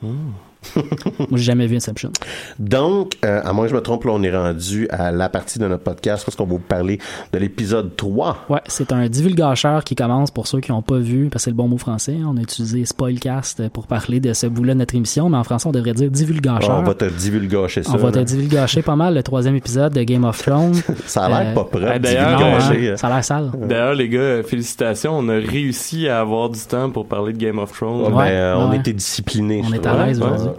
[0.00, 0.49] Hmm.
[0.76, 2.10] Moi, j'ai jamais vu Inception.
[2.58, 5.58] Donc, euh, à moins que je me trompe, là, on est rendu à la partie
[5.58, 6.98] de notre podcast parce qu'on va vous parler
[7.32, 8.46] de l'épisode 3.
[8.48, 11.50] Ouais, c'est un divulgacheur qui commence pour ceux qui n'ont pas vu, parce que c'est
[11.50, 12.16] le bon mot français.
[12.26, 15.68] On a utilisé spoilcast pour parler de ce bout-là de notre émission, mais en français,
[15.68, 16.78] on devrait dire divulgacheur.
[16.78, 17.92] on va te divulgacher ça.
[17.94, 18.24] On va te là.
[18.24, 20.74] divulgacher pas mal le troisième épisode de Game of Thrones.
[21.06, 21.98] Ça a l'air Euh, pas propre.
[21.98, 23.50] d'ailleurs, hein, ça a l'air sale.
[23.58, 25.18] D'ailleurs, les gars, félicitations.
[25.18, 28.02] On a réussi à avoir du temps pour parler de Game of Thrones.
[28.02, 29.62] Ouais, Ouais, ben, euh, on était disciplinés.
[29.66, 30.49] On est à l'aise aujourd'hui.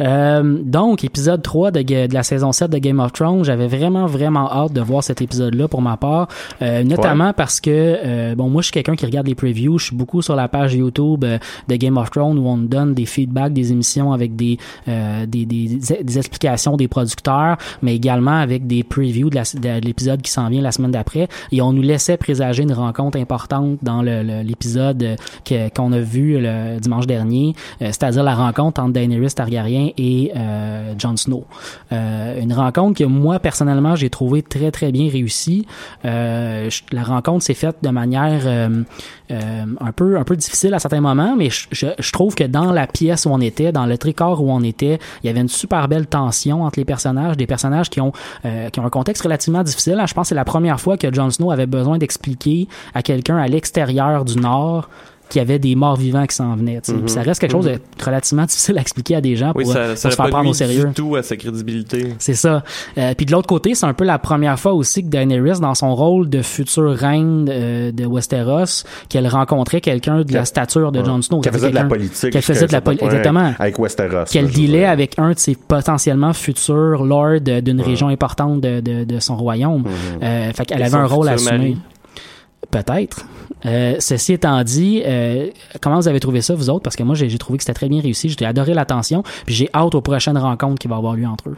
[0.00, 4.50] Euh, donc, épisode 3 de, la saison 7 de Game of Thrones, j'avais vraiment, vraiment
[4.50, 6.28] hâte de voir cet épisode-là pour ma part,
[6.62, 9.86] euh, notamment parce que, euh, bon, moi, je suis quelqu'un qui regarde les previews, je
[9.86, 13.06] suis beaucoup sur la page YouTube euh, de Game of Thrones où on donne des
[13.06, 14.58] feedbacks des émissions avec des,
[14.88, 20.30] euh, des, des, des explications des producteurs, mais également avec des previews de l'épisode qui
[20.30, 24.22] s'en vient la semaine d'après, et on nous laissait présager une rencontre importante dans le-
[24.22, 29.90] le- l'épisode que- qu'on a vu le dimanche dernier, c'est-à-dire la rencontre entre Daenerys Targaryen
[29.96, 31.44] et euh, Jon Snow.
[31.92, 35.66] Euh, une rencontre que moi personnellement j'ai trouvé très très bien réussie.
[36.04, 38.46] Euh, la rencontre s'est faite de manière
[39.30, 43.26] un peu un peu difficile à certains moments, mais je, trouve que dans la pièce
[43.26, 46.06] où on était, dans le tricor où on était, il y avait une super belle
[46.06, 48.12] tension entre les personnages, des personnages qui ont
[48.72, 50.02] qui ont un contexte relativement difficile.
[50.06, 53.36] Je pense que c'est la première fois que Jon Snow avait besoin d'expliquer à quelqu'un
[53.36, 54.88] à l'extérieur du Nord
[55.30, 56.80] qu'il y avait des morts vivants qui s'en venaient.
[56.82, 56.92] sais.
[56.92, 59.66] Puis ça reste quelque chose de relativement difficile à expliquer à des gens pour, Oui,
[59.66, 60.84] ça, pour ça se n'a faire pas prendre au sérieux.
[60.86, 62.08] du tout à sa crédibilité.
[62.18, 62.62] C'est ça.
[62.98, 65.74] Euh, puis de l'autre côté, c'est un peu la première fois aussi que Daenerys, dans
[65.74, 70.98] son rôle de future reine euh, de Westeros, qu'elle rencontrait quelqu'un de la stature de
[71.00, 71.04] Ouais.
[71.06, 71.40] Jon Snow.
[71.40, 72.30] Qu'elle faisait de la politique.
[72.30, 73.06] Qu'elle faisait de la politique.
[73.06, 73.54] Exactement.
[73.58, 74.24] Avec Westeros.
[74.30, 79.04] Qu'elle dealait avec un de ses potentiellement futurs lords euh, d'une région importante de, de,
[79.04, 79.84] de son royaume.
[80.22, 81.76] Euh, fait qu'elle avait un rôle à assumer.
[82.70, 83.24] Peut-être.
[83.66, 85.48] Euh, ceci étant dit, euh,
[85.80, 86.82] comment vous avez trouvé ça, vous autres?
[86.82, 88.28] Parce que moi, j'ai trouvé que c'était très bien réussi.
[88.38, 89.22] J'ai adoré l'attention.
[89.46, 91.56] Puis j'ai hâte aux prochaines rencontres qui vont avoir lieu entre eux.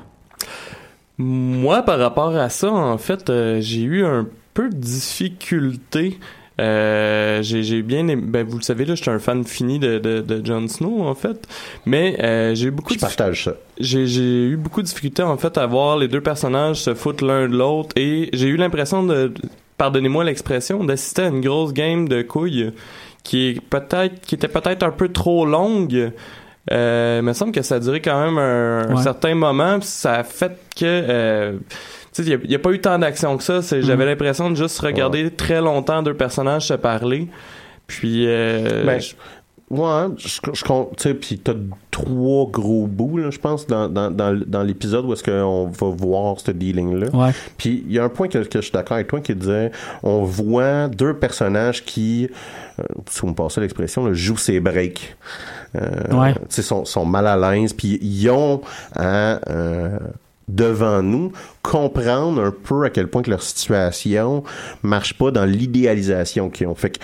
[1.18, 6.18] Moi, par rapport à ça, en fait, euh, j'ai eu un peu de difficulté.
[6.60, 9.98] Euh, j'ai bien aimé- ben vous le savez là, je suis un fan fini de
[9.98, 11.48] de, de Jon Snow en fait,
[11.86, 13.54] mais euh, j'ai eu beaucoup Je de partage ça.
[13.80, 17.24] j'ai j'ai eu beaucoup de difficultés en fait à voir les deux personnages se foutre
[17.24, 19.32] l'un de l'autre et j'ai eu l'impression de
[19.82, 22.72] pardonnez-moi l'expression d'assister à une grosse game de couilles
[23.24, 26.12] qui est peut-être qui était peut-être un peu trop longue.
[26.70, 29.88] Euh, il me semble que ça a duré quand même un, un certain moment, puis
[29.88, 31.52] ça a fait que euh,
[32.14, 33.60] tu sais, il n'y a, pas eu tant d'action que ça.
[33.60, 37.26] C'est- J'avais l'impression de juste regarder très longtemps deux personnages se parler.
[37.88, 39.14] Puis, euh, Ben, je-
[39.72, 41.54] Ouais, je, je compte, tu sais, puis t'as
[41.90, 45.86] trois gros bouts, là, je pense, dans, dans, dans, dans l'épisode où est-ce qu'on va
[45.96, 47.08] voir ce dealing-là.
[47.14, 47.30] Ouais.
[47.56, 49.70] Puis il y a un point que, que je suis d'accord avec toi qui disait,
[50.02, 52.28] on voit deux personnages qui,
[52.78, 55.16] euh, si vous me passez l'expression, jouent ses breaks.
[55.74, 56.34] Euh, Ouais.
[56.34, 58.60] Tu sais, sont, sont mal à l'aise, puis ils ont
[58.94, 59.98] à, euh,
[60.48, 61.32] devant nous
[61.62, 64.42] comprendre un peu à quel point que leur situation
[64.82, 66.74] marche pas dans l'idéalisation qu'ils ont.
[66.74, 66.98] Fait que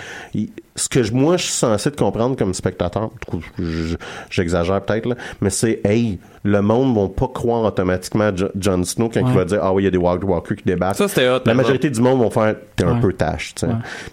[0.75, 3.09] ce que je- moi je suis censé de comprendre comme spectateur,
[3.57, 3.95] je-
[4.29, 8.81] j'exagère peut-être là, mais c'est hey, le monde va pas croire automatiquement à Jo- Jon
[8.85, 9.29] Snow quand Ouais.
[9.29, 10.95] il va dire ah oui il y a des Walk Walkers qui débattent.
[10.95, 13.71] Ça, c'était hot, La majorité du monde vont faire t'es un peu tâche, tu sais.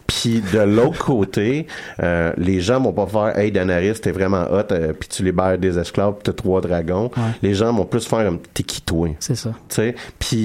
[0.08, 1.66] Puis de l'autre côté,
[2.02, 5.56] euh, les gens vont pas faire Hey Daenerys, t'es vraiment hot, euh, puis tu libères
[5.58, 7.10] des esclaves, puis t'as trois dragons.
[7.16, 7.22] Ouais.
[7.42, 9.08] Les gens vont plus faire t'es qui toi?
[9.20, 9.50] C'est ça.
[9.68, 10.35] Tu sais, puis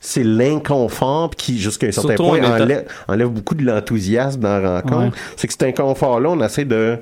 [0.00, 4.58] c'est l'inconfort qui jusqu'à un certain Surtout point en enlève, enlève beaucoup de l'enthousiasme dans
[4.58, 5.14] la rencontre.
[5.16, 5.22] Ouais.
[5.36, 6.98] C'est que cet inconfort-là, on essaie de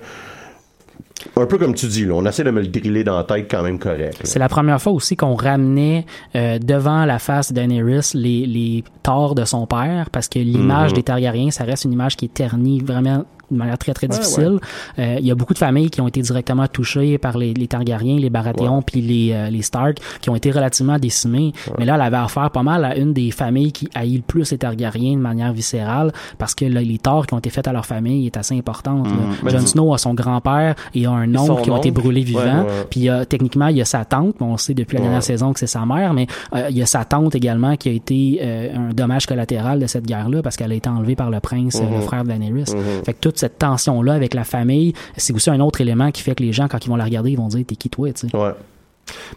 [1.36, 3.46] un peu comme tu dis, là, on essaie de me le driller dans la tête
[3.48, 4.18] quand même correct.
[4.24, 6.04] C'est la première fois aussi qu'on ramenait
[6.34, 10.90] euh, devant la face de Daenerys les, les torts de son père, parce que l'image
[10.90, 10.96] Mhm.
[10.96, 14.16] des Targaryens, ça reste une image qui est ternie vraiment de manière très très Ouais,
[14.18, 14.58] difficile.
[14.98, 17.66] Euh, Il y a beaucoup de familles qui ont été directement touchées par les, les
[17.68, 21.52] Targaryens, les Baratheons, puis les, euh, les Stark, qui ont été relativement décimés.
[21.78, 24.50] Mais là, elle avait affaire pas mal à une des familles qui haït le plus
[24.50, 27.72] les Targaryens de manière viscérale, parce que là, les torts qui ont été faits à
[27.72, 29.06] leur famille est assez importante.
[29.42, 32.00] Mais Jon tu- Snow a son grand-père et a un oncle qui ont été oncle?
[32.00, 32.40] brûlés vivants.
[32.42, 32.86] Ouais, ouais.
[32.90, 35.06] Puis a, techniquement, il y a sa tante, mais on sait depuis la Ouais.
[35.08, 37.88] dernière saison que c'est sa mère, mais euh, il y a sa tante également qui
[37.88, 41.30] a été euh, un dommage collatéral de cette guerre-là parce qu'elle a été enlevée par
[41.30, 42.02] le prince, le Mhm.
[42.02, 42.72] frère de Daenerys.
[42.74, 43.04] Mhm.
[43.04, 46.34] Fait que toute cette tension-là avec la famille, c'est aussi un autre élément qui fait
[46.34, 48.28] que les gens, quand ils vont la regarder, ils vont dire T'es qui toi, tu
[48.28, 48.36] sais?
[48.36, 48.52] Ouais.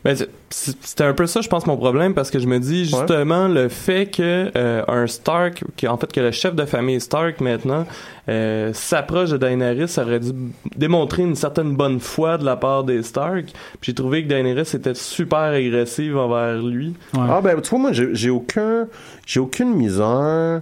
[0.03, 0.15] Ben,
[0.51, 3.67] c'était un peu ça, je pense, mon problème, parce que je me dis justement le
[3.67, 7.85] fait que euh, un Stark, qui en fait que le chef de famille Stark maintenant
[8.29, 10.31] euh, s'approche de Daenerys, ça aurait dû
[10.75, 13.45] démontrer une certaine bonne foi de la part des Stark.
[13.81, 16.93] Puis j'ai trouvé que Daenerys était super agressive envers lui.
[17.17, 18.87] Ah ben tu vois moi j'ai j'ai aucun
[19.25, 20.61] j'ai aucune misère.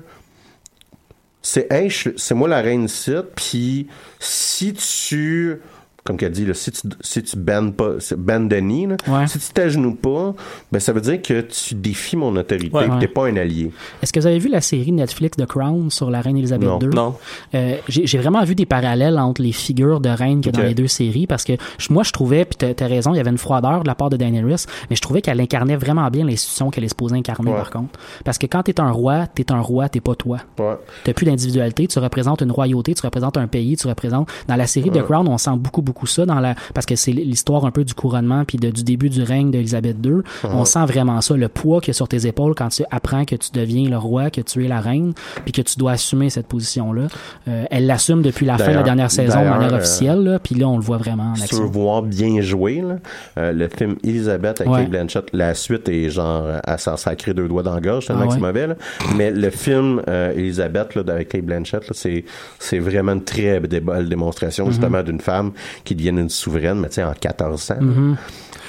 [1.44, 3.88] C'est hey, c'est moi la reine site puis
[4.20, 5.62] si tu
[6.04, 9.28] comme qu'elle dit là, si tu si tu bannes pas c'est ban Denis là, Ouais.
[9.28, 10.34] si tu t'agenouilles pas,
[10.72, 12.84] ben ça veut dire que tu défies mon autorité, Ouais.
[12.90, 13.08] puis t'es Ouais.
[13.08, 13.72] pas un allié.
[14.02, 16.80] Est-ce que vous avez vu la série Netflix The Crown sur la reine Elisabeth Non.
[16.80, 16.88] II?
[16.90, 17.16] Non.
[17.56, 20.62] Euh, j'ai vraiment vu des parallèles entre les figures de reine qu'il y a Ok.
[20.64, 21.54] dans les deux séries parce que
[21.90, 24.10] moi je trouvais, puis t'as- t'as raison, il y avait une froideur de la part
[24.10, 27.58] de Daenerys, mais je trouvais qu'elle incarnait vraiment bien l'institution qu'elle est supposée incarner Ouais.
[27.58, 27.98] par contre.
[28.26, 30.40] Parce que quand t'es un roi, t'es un roi, t'es pas toi.
[30.60, 30.76] Ouais.
[31.06, 34.30] T'as plus d'individualité, tu représentes une royauté, tu représentes un pays, tu représentes.
[34.50, 35.00] Dans la série Ouais.
[35.02, 37.84] The Crown, on sent beaucoup beaucoup ça dans la parce que c'est l'histoire un peu
[37.84, 40.22] du couronnement puis de- du début du règne d'Élisabeth II.
[40.44, 43.26] On sent vraiment ça, le poids qu'il y a sur tes épaules quand tu apprends
[43.26, 45.14] que tu deviens le roi, que tu es la reine,
[45.44, 47.08] puis que tu dois assumer cette position-là.
[47.48, 50.40] Euh, elle l'assume depuis la fin de la dernière saison de manière euh, officielle, là,
[50.40, 52.96] puis là on le voit vraiment en Si tu veux voir bien jouer, là,
[53.38, 54.82] euh, le film Elisabeth avec Ouais.
[54.82, 58.24] Kate Blanchett, la suite est genre à s'en sacrer deux doigts dans la gorge, tellement
[58.24, 58.48] Ah que c'est ouais?
[58.48, 58.68] mauvais.
[58.68, 58.76] là.
[59.16, 62.26] Mais le film euh, Elisabeth là, avec Kate Blanchett, c'est,
[62.60, 64.72] c'est vraiment une très belle démonstration Mhm.
[64.72, 65.52] justement d'une femme
[65.84, 67.76] qui devient une souveraine, mais tu sais, en 1400.
[67.76, 67.82] là.
[67.82, 68.18] Mhm.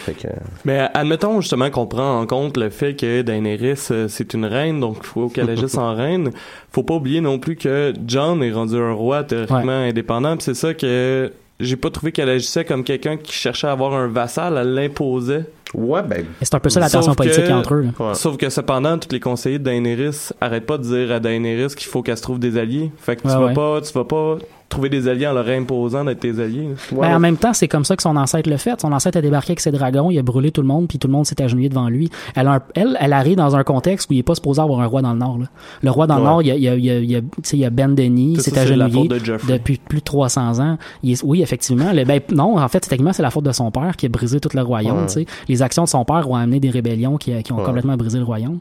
[0.04, 0.28] Fait que,
[0.66, 4.78] Mais admettons justement qu'on prend en compte le fait que Daenerys euh, c'est une reine,
[4.78, 6.30] donc il faut qu'elle agisse en reine.
[6.72, 10.36] Faut pas oublier non plus que John est rendu un roi théoriquement indépendant.
[10.36, 13.94] puis C'est ça que j'ai pas trouvé qu'elle agissait comme quelqu'un qui cherchait à avoir
[13.94, 15.46] un vassal, elle l'imposait.
[15.72, 16.20] Ouais, ben.
[16.40, 17.82] Et c'est un peu ça la tension politique que- entre eux.
[17.98, 18.06] là.
[18.08, 18.14] Ouais.
[18.14, 21.88] Sauf que cependant, tous les conseillers de Daenerys arrêtent pas de dire à Daenerys qu'il
[21.88, 22.92] faut qu'elle se trouve des alliés.
[22.98, 23.54] Fait que tu Ouais, vas ouais.
[23.54, 24.36] pas, tu vas pas
[24.74, 26.68] trouver des alliés en leur imposant d'être tes alliés.
[26.92, 28.80] Ben, en même temps, c'est comme ça que son ancêtre le fait.
[28.80, 31.06] Son ancêtre a débarqué avec ses dragons, il a brûlé tout le monde, puis tout
[31.08, 32.10] le monde s'est agenouillé devant lui.
[32.34, 34.86] Elle, un- elle, elle arrive dans un contexte où il est pas supposé avoir un
[34.86, 35.38] roi dans le Nord.
[35.38, 35.46] là.
[35.82, 36.24] Le roi dans le.
[36.24, 37.56] Nord, il y a, il y a, il y a, il y a, tu sais,
[37.56, 39.52] il y a Ben Denis, s'est agenouillé faute de Joffrey.
[39.52, 40.78] depuis plus de 300 ans.
[41.02, 41.92] Il est- oui, effectivement.
[41.92, 44.40] Le, ben, non, en fait, techniquement, c'est la faute de son père qui a brisé
[44.40, 45.00] tout le royaume.
[45.02, 45.06] Ouais.
[45.06, 45.26] tu sais.
[45.48, 47.64] Les actions de son père ont amené des rébellions qui, qui ont Ouais.
[47.64, 48.58] complètement brisé le royaume.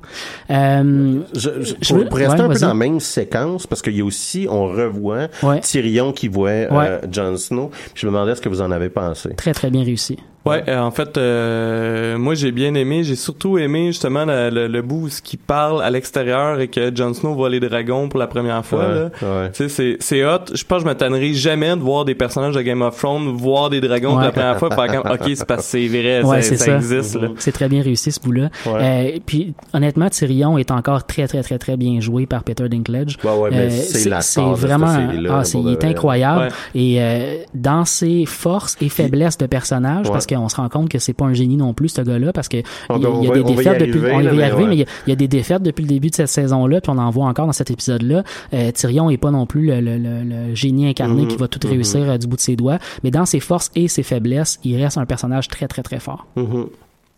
[0.51, 3.66] Euh, Je, je- Je pour, veux- pour rester ouais, un peu dans la même séquence,
[3.68, 5.59] parce qu'il y a aussi, on revoit Ouais.
[6.04, 6.99] Tyrion qui voit euh.
[7.12, 7.70] Jon Snow.
[7.70, 9.30] Puis Je me demandais ce que vous en avez pensé?
[9.36, 10.18] très, très bien réussi.
[10.45, 14.68] Ouais, euh, en fait, euh, moi j'ai bien aimé, j'ai surtout aimé justement le, le,
[14.68, 18.10] le bout où ce qui parle à l'extérieur et que Jon Snow voit les dragons
[18.10, 18.80] pour la première fois.
[18.89, 19.51] Ouais, ouais.
[19.54, 20.39] Tu sais, c'est, c'est hot.
[20.54, 23.38] Je pense que je me tannerai jamais de voir des personnages de Game of Thrones
[23.38, 26.22] voir des dragons pour la première fois faire comme, ok, c'est parce que c'est vrai,
[26.24, 26.76] Ouais, ça, c'est ça ça.
[26.76, 27.18] existe.
[27.38, 28.49] C'est très bien réussi ce bout-là.
[28.66, 29.14] Ouais.
[29.16, 33.18] Euh, puis honnêtement, Tyrion est encore très très très très bien joué par Peter Dinklage.
[33.24, 34.97] Ouais, ouais, mais Euh, c'est la c'est star de cette vraiment
[35.30, 36.50] ah, c'est il est incroyable Ouais.
[36.82, 40.12] et euh, dans ses forces et faiblesses de personnage Ouais.
[40.12, 42.48] parce qu'on se rend compte que c'est pas un génie non plus ce gars-là parce
[42.50, 42.58] que
[42.90, 44.30] On- il y a, on il y a va- des défaites depuis arriver, on là,
[44.30, 44.70] va y mais arriver ouais.
[44.70, 46.82] mais il y, a, il y a des défaites depuis le début de cette saison-là
[46.82, 48.24] puis on en voit encore dans cet épisode-là.
[48.54, 51.28] Euh, Tyrion est pas non plus le, le- le- le génie incarné Mhm.
[51.28, 51.72] qui va tout Mhm.
[51.74, 54.82] réussir euh, du bout de ses doigts mais dans ses forces et ses faiblesses, il
[54.82, 56.26] reste un personnage très très très fort.
[56.36, 56.68] Mhm.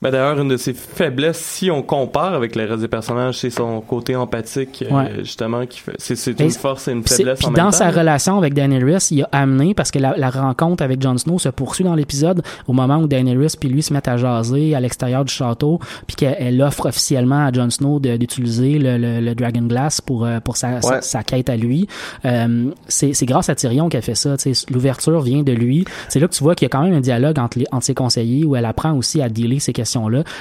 [0.02, 3.50] Ben d'ailleurs, une de ses faiblesses, si on compare avec le reste des personnages, c'est
[3.50, 5.12] son côté empathique, euh, Ouais.
[5.20, 5.96] justement, qui fait.
[5.98, 7.72] C'est, c'est Mais une force et une faiblesse puis dans temps.
[7.72, 8.00] sa là.
[8.00, 11.48] relation avec Daenerys, il a amené, parce que la, la rencontre avec Jon Snow se
[11.50, 15.24] poursuit dans l'épisode, au moment où Daenerys puis lui se mettent à jaser à l'extérieur
[15.24, 19.34] du château, puis qu'elle elle offre officiellement à Jon Snow de- d'utiliser le, le, le
[19.34, 21.02] Dragon Glass pour, euh, pour sa, sa, Ouais.
[21.02, 21.88] sa quête à lui.
[22.26, 24.36] Euh, c'est c'est grâce à Tyrion qu'elle fait ça.
[24.70, 25.86] L'ouverture vient de lui.
[26.10, 27.86] C'est là que tu vois qu'il y a quand même un dialogue entre, les, entre
[27.86, 29.60] ses conseillers où elle apprend aussi à dealer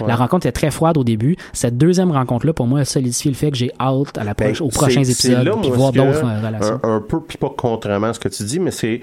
[0.06, 1.36] La rencontre est très froide au début.
[1.52, 4.54] Cette deuxième rencontre-là, pour moi, a solidifié le fait que j'ai hâte à la Ben,
[4.60, 6.80] aux prochains épisodes là, puis voir d'autres euh, relations.
[6.82, 9.00] Un, un peu, puis pas contrairement à ce que tu dis, mais c'est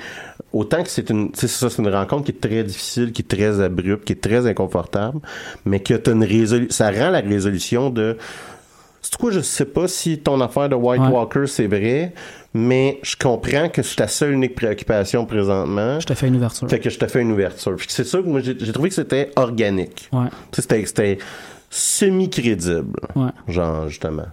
[0.54, 3.28] autant que c'est une, c'est ça, c'est une rencontre qui est très difficile, qui est
[3.28, 5.20] très abrupte, qui est très inconfortable,
[5.66, 8.18] mais que t'as une résolution, ça rend la résolution de,
[9.12, 11.08] c'est quoi, je sais pas si ton affaire de White Ouais.
[11.10, 12.14] Walker c'est vrai,
[12.54, 16.00] mais je comprends que c'est ta seule unique préoccupation présentement.
[16.00, 16.70] Je te fais une ouverture.
[16.70, 17.76] Fait que je te fais une ouverture.
[17.76, 20.08] Puis c'est ça que moi j'ai trouvé que c'était organique.
[20.14, 20.28] Ouais.
[20.54, 21.18] C'était
[21.70, 23.00] semi-crédible.
[23.16, 23.32] Ouais.
[23.50, 24.28] Genre, justement.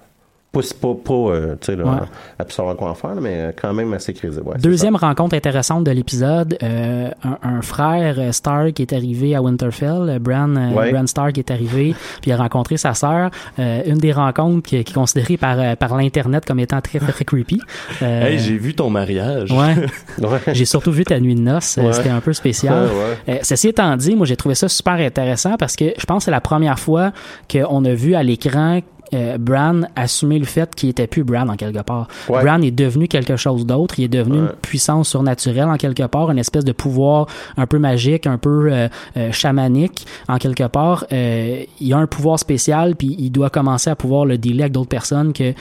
[0.50, 1.98] Pas, pas, pas euh, tu sais, là, Ouais.
[2.38, 4.42] à savoir quoi en faire, là, mais quand même assez crédible.
[4.46, 9.42] Ouais, Deuxième rencontre intéressante de l'épisode, euh, un, un frère euh, Stark est arrivé à
[9.42, 10.90] Winterfell, euh, Bran, euh, Ouais.
[10.90, 13.30] Bran Stark est arrivé, puis il a rencontré sa sœur.
[13.58, 16.98] Euh, une des rencontres qui, qui est considérée par, euh, par l'internet comme étant très
[16.98, 17.60] très, très creepy.
[18.02, 19.52] Euh, Hey, j'ai vu ton mariage.
[19.52, 19.74] Ouais.
[20.54, 21.76] J'ai surtout vu ta nuit de noces.
[21.78, 21.92] euh, Ouais.
[21.92, 22.84] C'était un peu spécial.
[22.86, 26.22] Ouais, Euh, ceci étant dit, moi j'ai trouvé ça super intéressant parce que je pense
[26.22, 27.12] que c'est la première fois
[27.52, 28.80] qu'on a vu à l'écran
[29.14, 32.08] euh, Bran assumer le fait qu'il était plus Bran en quelque part.
[32.28, 32.42] Ouais.
[32.42, 33.98] Bran est devenu quelque chose d'autre.
[33.98, 34.44] Il est devenu Ouais.
[34.44, 38.68] une puissance surnaturelle en quelque part, une espèce de pouvoir un peu magique, un peu
[38.72, 41.06] euh, euh, chamanique en quelque part.
[41.12, 44.72] Euh, il a un pouvoir spécial puis il doit commencer à pouvoir le dealer avec
[44.72, 45.54] d'autres personnes que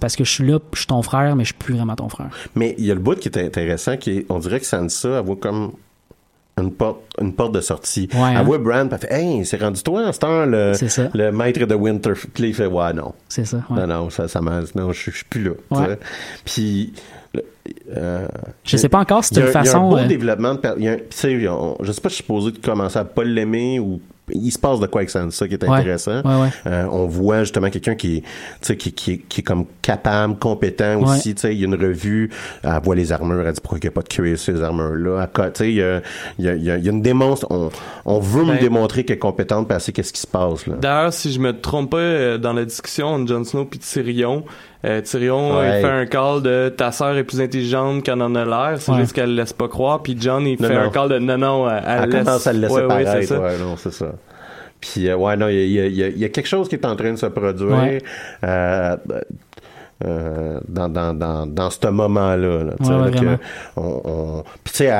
[0.00, 2.08] parce que je suis là, je suis ton frère, mais je suis plus vraiment ton
[2.08, 2.30] frère.
[2.54, 5.18] Mais il y a le bout qui est intéressant, qui est, on dirait que Sansa,
[5.18, 5.72] elle voit comme
[6.58, 8.08] une porte, une porte de sortie.
[8.14, 8.42] Ouais, elle hein?
[8.42, 10.72] voit Bran, puis elle fait, hey, c'est rendu toi, à ce temps, le,
[11.14, 12.54] le maître de Winterfell.
[12.54, 13.12] Fait, ouais, non.
[13.28, 13.58] C'est ça.
[13.68, 13.76] ouais.
[13.80, 15.50] Non, non, ça, ça m'a, non, je, suis plus là.
[15.70, 15.98] Ouais.
[16.46, 16.94] Puis,
[17.94, 18.26] euh,
[18.64, 19.90] Je sais pas encore si c'est une Il y a un façon.
[19.90, 22.58] beau euh, développement de, y a un- on- je sais pas, je suis supposé de
[22.58, 24.00] commencer à pas l'aimer ou
[24.32, 26.20] il se passe de quoi avec Sansa qui est intéressant.
[26.22, 26.48] Ouais, ouais.
[26.66, 28.26] Euh, on voit justement quelqu'un qui est, tu
[28.62, 31.10] sais, qui, qui, est- qui est comme capable, compétent Ouais.
[31.10, 31.34] aussi.
[31.34, 32.30] Tu sais, il y a une revue,
[32.62, 34.62] elle voit les armures, elle dit pourquoi il n'y a pas de cuir sur ces
[34.62, 35.28] armures-là?
[35.60, 36.02] Il y a,
[36.38, 37.46] il y, a, il y a- y a une démonstre.
[37.50, 37.70] On,
[38.04, 40.74] on veut me Ben- démontrer qu'elle est compétente, parce que qu'est-ce qui se passe là.
[40.80, 44.44] D'ailleurs, si je me trompe pas, euh, dans la discussion entre Jon Snow et Tyrion,
[44.86, 45.78] euh, Tyrion Ouais.
[45.78, 48.92] il fait un call de ta sœur est plus intelligente qu'elle en a l'air, c'est
[48.92, 48.98] Ouais.
[49.00, 50.80] juste qu'elle le laisse pas croire, puis John il Non, fait non.
[50.80, 52.24] un call de non non, elle, Elle, laisse...
[52.24, 53.10] commence à le laisser ouais, paraître.
[53.12, 53.40] c'est ça.
[53.40, 54.06] ouais, non, c'est ça.
[54.80, 56.24] Puis, euh, ouais, non, il y a, il y a- il y a- il y
[56.24, 57.98] a quelque chose qui est en train de se produire Ouais.
[58.44, 58.96] euh,
[60.04, 62.64] euh, dans, dans, dans, dans ce moment-là.
[62.64, 63.38] Là, tu sais, Ouais, ouais, là, que vraiment.
[63.76, 64.92] on, on, puis, tu sais,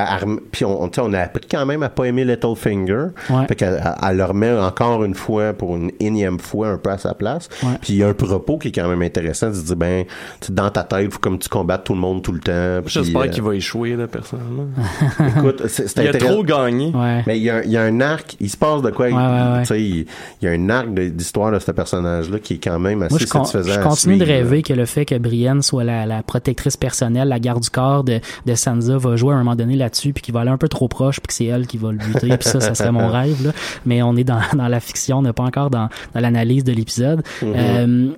[0.65, 3.09] on, tu sais, on a appris quand même à pas aimer Littlefinger.
[3.31, 3.47] Ouais.
[3.49, 6.91] Fait qu'elle elle- elle le remet encore une fois, pour une énième fois, un peu
[6.91, 7.49] à sa place.
[7.83, 10.05] Puis il y a un propos qui est quand même intéressant, de se dire, ben,
[10.41, 12.87] tu dans ta tête, il faut comme tu combattes tout le monde tout le temps.
[12.87, 14.67] J'espère euh, qu'il va échouer, là, personnellement.
[15.37, 16.93] Écoute, c'est c'est Il a trop gagné.
[16.95, 17.23] Ouais.
[17.27, 19.09] Mais il y, a, un- il y a un arc, il se passe de quoi?
[19.11, 19.61] il- Ouais, ouais, ouais.
[19.61, 20.07] tu sais, Il,
[20.41, 23.19] il y a un arc d'histoire de ce personnage-là qui est quand même assez Moi,
[23.21, 23.75] je, con- satisfaisant.
[23.75, 27.29] je à continue de rêver que le fait que Brienne soit la, la protectrice personnelle,
[27.29, 30.23] la garde du corps de, de Sansa va jouer à un moment donné là-dessus, puis
[30.23, 32.37] qu'il va aller un peu trop proche, puis que c'est elle qui va le buter,
[32.37, 33.45] puis ça, ça serait mon rêve.
[33.45, 33.53] Là.
[33.85, 36.73] Mais on est dans, dans la fiction, on n'est pas encore dans, dans l'analyse de
[36.73, 37.23] l'épisode.
[37.43, 37.53] Mm-hmm.
[37.55, 38.09] Euh,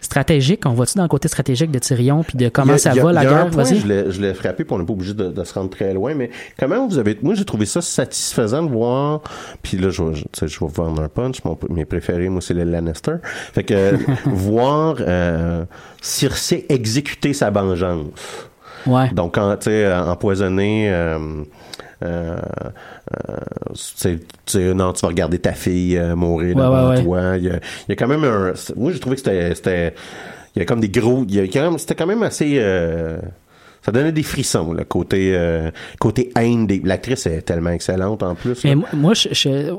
[0.00, 2.94] stratégique, on voit-tu dans le côté stratégique de Tyrion, puis de comment a- ça a-
[2.94, 3.50] va la guerre?
[3.50, 3.80] point, Vas-y.
[3.80, 6.30] Je l'ai- frappé, puis on n'est pas obligé de, de se rendre très loin, mais
[6.58, 7.18] comment vous avez...
[7.22, 9.20] Moi, j'ai trouvé ça satisfaisant de voir...
[9.62, 11.42] Puis là, je, vais- je, je vais vous vendre un punch.
[11.44, 13.16] Mon, mes préférés, moi, c'est les Lannister.
[13.52, 13.96] Fait que
[14.26, 15.64] voir euh,
[16.00, 18.48] Cersei exécuter sa vengeance.
[18.86, 19.10] Ouais.
[19.10, 20.90] Donc, quand, tu sais, euh, empoisonner...
[20.90, 21.44] Euh, euh, euh,
[22.00, 22.06] tu
[23.74, 27.36] sais, tu sais, non, tu vas regarder ta fille euh, mourir Ouais, devant ouais, toi.
[27.36, 28.52] Il y, a, il y a quand même un...
[28.76, 29.54] Moi, j'ai trouvé que c'était...
[29.54, 29.94] c'était
[30.56, 31.24] il y a comme des gros...
[31.28, 32.58] Il y a quand même, c'était quand même assez...
[33.84, 36.66] ça donnait des frissons, le côté, euh, côté haine.
[36.66, 38.62] Des, l'actrice est tellement excellente en plus.
[38.64, 39.74] Mais moi- moi, je, je,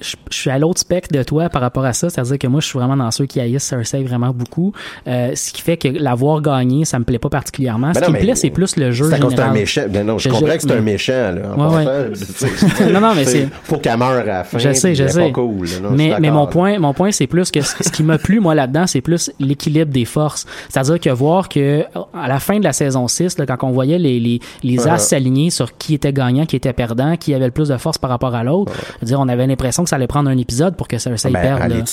[0.00, 2.10] je, je suis à l'autre spectre de toi par rapport à ça.
[2.10, 4.72] C'est-à-dire que moi, je suis vraiment dans ceux qui haïssent Cersei vraiment beaucoup.
[5.06, 7.88] Euh, ce qui fait que l'avoir gagné, ça me plaît pas particulièrement.
[7.88, 9.82] Ben ce non, qui me plaît, c'est plus le jeu C'est c'est un méchant.
[9.88, 11.54] Ben non, je, comprends que c'est un méchant, là.
[11.56, 12.90] En Ouais, ouais.
[12.92, 14.58] Non, non, mais c'est- Faut qu'elle meure à la fin.
[14.58, 15.18] Je sais, je sais.
[15.20, 15.88] pas cool, là.
[15.90, 18.54] Mais, mais mon point, mon point, c'est plus que ce ce qui m'a plu, moi,
[18.54, 20.46] là-dedans, c'est plus l'équilibre des forces.
[20.68, 21.84] C'est-à-dire que voir que,
[22.14, 24.98] à la fin de la saison 6, là, quand on voyait les, les, les as
[24.98, 28.10] s'aligner sur qui était gagnant, qui était perdant, qui avait le plus de force par
[28.10, 28.72] rapport à l'autre.
[29.02, 31.32] Dire, on avait l'impression que ça allait prendre un épisode pour que ça, ça y
[31.32, 31.84] Ben, perde.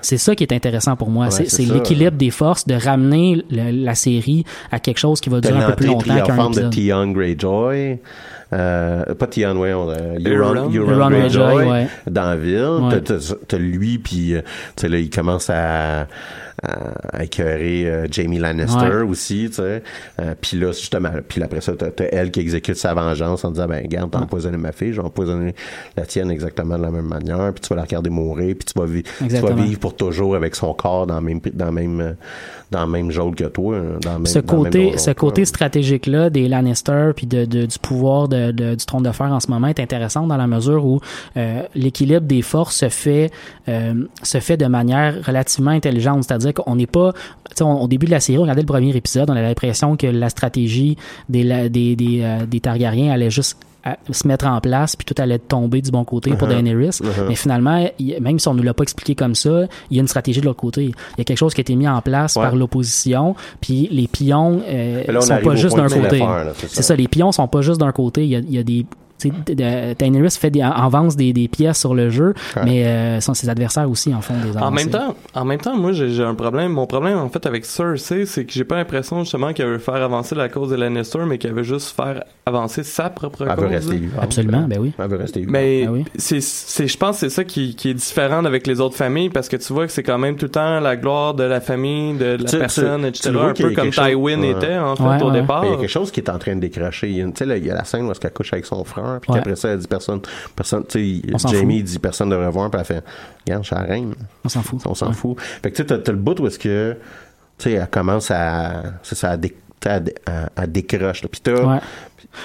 [0.00, 1.26] C'est ça qui est intéressant pour moi.
[1.26, 5.40] Ouais, c'est l'équilibre des forces, de ramener le- la série à quelque chose qui va
[5.40, 6.70] durer un peu plus longtemps qu'un de épisode.
[6.74, 7.98] Theon Greyjoy.
[8.52, 11.10] Euh, pas Theon, ouais, on, Euron, Euron.
[11.10, 11.86] Greyjoy, Greyjoy, ouais.
[12.10, 12.64] dans la ville.
[12.90, 13.00] Ouais.
[13.46, 14.40] T'as- lui, puis euh,
[14.76, 16.06] tu sais, là, il commence à,
[16.62, 19.02] à, à écœurer euh, Jamie Lannister Ouais.
[19.02, 19.82] aussi, tu sais.
[20.20, 23.50] Euh, puis là, justement, puis après ça, t'as t'as elle qui exécute sa vengeance en
[23.50, 25.54] disant, ben, regarde, t'as empoisonné ma fille, je vais empoisonner
[25.96, 28.78] la tienne exactement de la même manière, puis tu vas la regarder mourir, puis tu
[28.78, 28.86] vas,
[29.28, 32.12] tu vas vivre pour toujours avec son corps dans le même, dans le même, euh,
[32.70, 36.28] dans le même jaune que toi, hein, dans même, ce côté, ce côté stratégique là
[36.30, 39.50] des Lannister puis de, de- du pouvoir de, de- du trône de fer en ce
[39.50, 41.00] moment est intéressant dans la mesure où
[41.36, 43.30] euh, l'équilibre des forces se fait
[43.68, 47.12] euh, se fait de manière relativement intelligente, c'est-à-dire qu'on n'est pas
[47.60, 50.06] on- au début de la série, on regardait le premier épisode, on avait l'impression que
[50.06, 50.96] la stratégie
[51.28, 55.04] des la- des des, euh, des Targaryens allait juste à- se mettre en place puis
[55.04, 56.62] tout allait tomber du bon côté pour Uh-huh.
[56.62, 57.28] Daenerys Uh-huh.
[57.28, 60.02] mais finalement il- même si on ne l'a pas expliqué comme ça il y a
[60.02, 62.00] une stratégie de l'autre côté il y a quelque chose qui a été mis en
[62.02, 62.42] place Ouais.
[62.42, 66.24] par l'opposition puis les pions euh, là, on sont pas juste d'un côté
[66.56, 66.82] c'est ça.
[66.82, 68.84] ça les pions sont pas juste d'un côté il y a, il y a des
[69.56, 72.62] Daenerys fait des, avance des, des pièces sur le jeu, Ouais.
[72.64, 74.64] mais euh, son- ses adversaires aussi en font des avancées.
[74.64, 76.72] En même temps, en même temps, moi j'ai j'ai un problème.
[76.72, 79.96] Mon problème en fait avec Cersei, c'est que j'ai pas l'impression justement qu'elle veut faire
[79.96, 83.64] avancer la cause de Lannister, mais qu'elle veut juste faire avancer sa propre Elle cause.
[83.64, 84.22] veut rester vivante.
[84.24, 84.92] Absolument, ben oui.
[84.98, 85.52] Elle veut rester vivante.
[85.52, 86.04] Mais Ah oui.
[86.16, 89.30] c'est, c'est, je pense que c'est ça qui, qui est différent avec les autres familles
[89.30, 91.60] parce que tu vois que c'est quand même tout le temps la gloire de la
[91.60, 93.30] famille, de la Tu- tu- personne, tu etc.
[93.30, 95.40] le vois Un peu comme chose- Tywin était en fait Ouais, au ouais.
[95.40, 95.62] départ.
[95.62, 97.08] Mais il y a quelque chose qui est en train de décrocher.
[97.08, 98.82] Il y a, tu là, il y a la scène où qu'elle couche avec son
[98.84, 99.38] frère, puis Ouais.
[99.38, 100.20] qu'après ça, elle dit personne,
[100.56, 103.04] personne, tu sais, Jamie dit personne ne devrait voir, puis elle fait,
[103.46, 104.14] regarde, je suis la reine.
[104.44, 104.80] On s'en fout.
[104.86, 105.12] On s'en Ouais.
[105.14, 105.36] fout.
[105.40, 106.96] Fait que tu sais, t'as, t'as le bout où est-ce que,
[107.58, 111.22] tu sais, elle commence à, c'est ça, à, dé- tu à, dé- à- à décroche,
[111.22, 111.28] là.
[111.30, 111.78] Puis t'as, Ouais.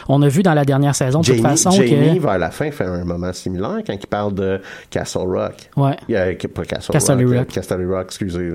[0.08, 2.52] On a vu dans la dernière saison de Jamie, toute façon Jamie, que vers la
[2.52, 4.60] fin, fait un moment similaire quand il parle de
[4.90, 5.70] Castle Rock.
[5.78, 5.98] ouais.
[6.16, 7.38] A- pas Castle Castle Rock.
[7.38, 7.48] Rock.
[7.50, 8.50] Castle Rock, excusez.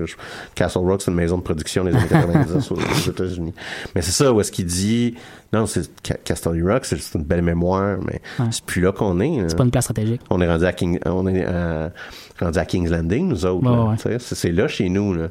[0.55, 3.53] Castle Rock, c'est une maison de production des années 90 aux États-Unis.
[3.95, 5.15] Mais c'est ça où est-ce qu'il dit,
[5.53, 8.49] non, c'est Ca- Castle Rock, c'est juste une belle mémoire, mais Ouais.
[8.51, 9.47] c'est plus là qu'on est.
[9.47, 10.21] C'est pas une place stratégique.
[10.29, 11.89] On est rendu à King, on est euh,
[12.41, 13.65] rendu à King's Landing, nous autres.
[14.03, 14.17] Ouais, ouais.
[14.19, 15.13] C'est là chez nous.
[15.13, 15.27] Là.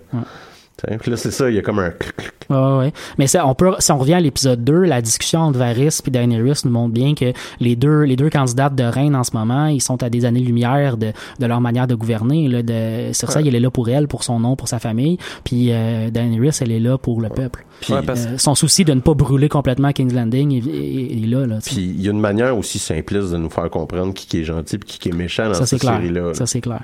[1.00, 2.32] Puis là, c'est ça, il y a comme un clic, clic.
[2.50, 2.92] Ouais, ouais.
[3.18, 6.10] Mais ça, on peut, si on revient à l'épisode 2, la discussion entre Varys et
[6.10, 9.66] Daenerys nous montre bien que les deux, les deux candidates de reine en ce moment,
[9.66, 12.46] ils sont à des années-lumière de, de leur manière de gouverner.
[12.48, 15.18] Là, de, Cersei, elle est là pour elle, pour son nom, pour sa famille.
[15.44, 17.64] Puis euh, Daenerys, elle est là pour le peuple.
[17.80, 21.22] Puis, Ouais, parce- Euh, son souci de ne pas brûler complètement King's Landing est, est-
[21.22, 21.46] est là.
[21.46, 21.58] là.
[21.64, 24.44] Puis il y a une manière aussi simpliste de nous faire comprendre qui, qui est
[24.44, 25.94] gentil et qui, qui est méchant dans ça, c'est cette clair.
[26.00, 26.20] série-là.
[26.28, 26.34] là.
[26.34, 26.82] Ça, c'est clair.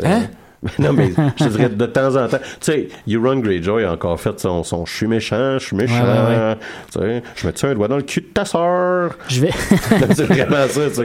[0.00, 0.30] Sais.
[0.78, 2.38] non, mais je te dirais de temps en temps.
[2.38, 6.02] Tu sais, Euron Greyjoy a encore fait son, son je suis méchant, je suis méchant.
[6.02, 6.56] Ouais, ouais,
[6.92, 9.16] Tu sais, je me tire un doigt dans le cul de ta sœur.
[9.28, 9.50] Je vais.
[10.14, 10.80] c'est vraiment ça.
[10.90, 11.02] Tu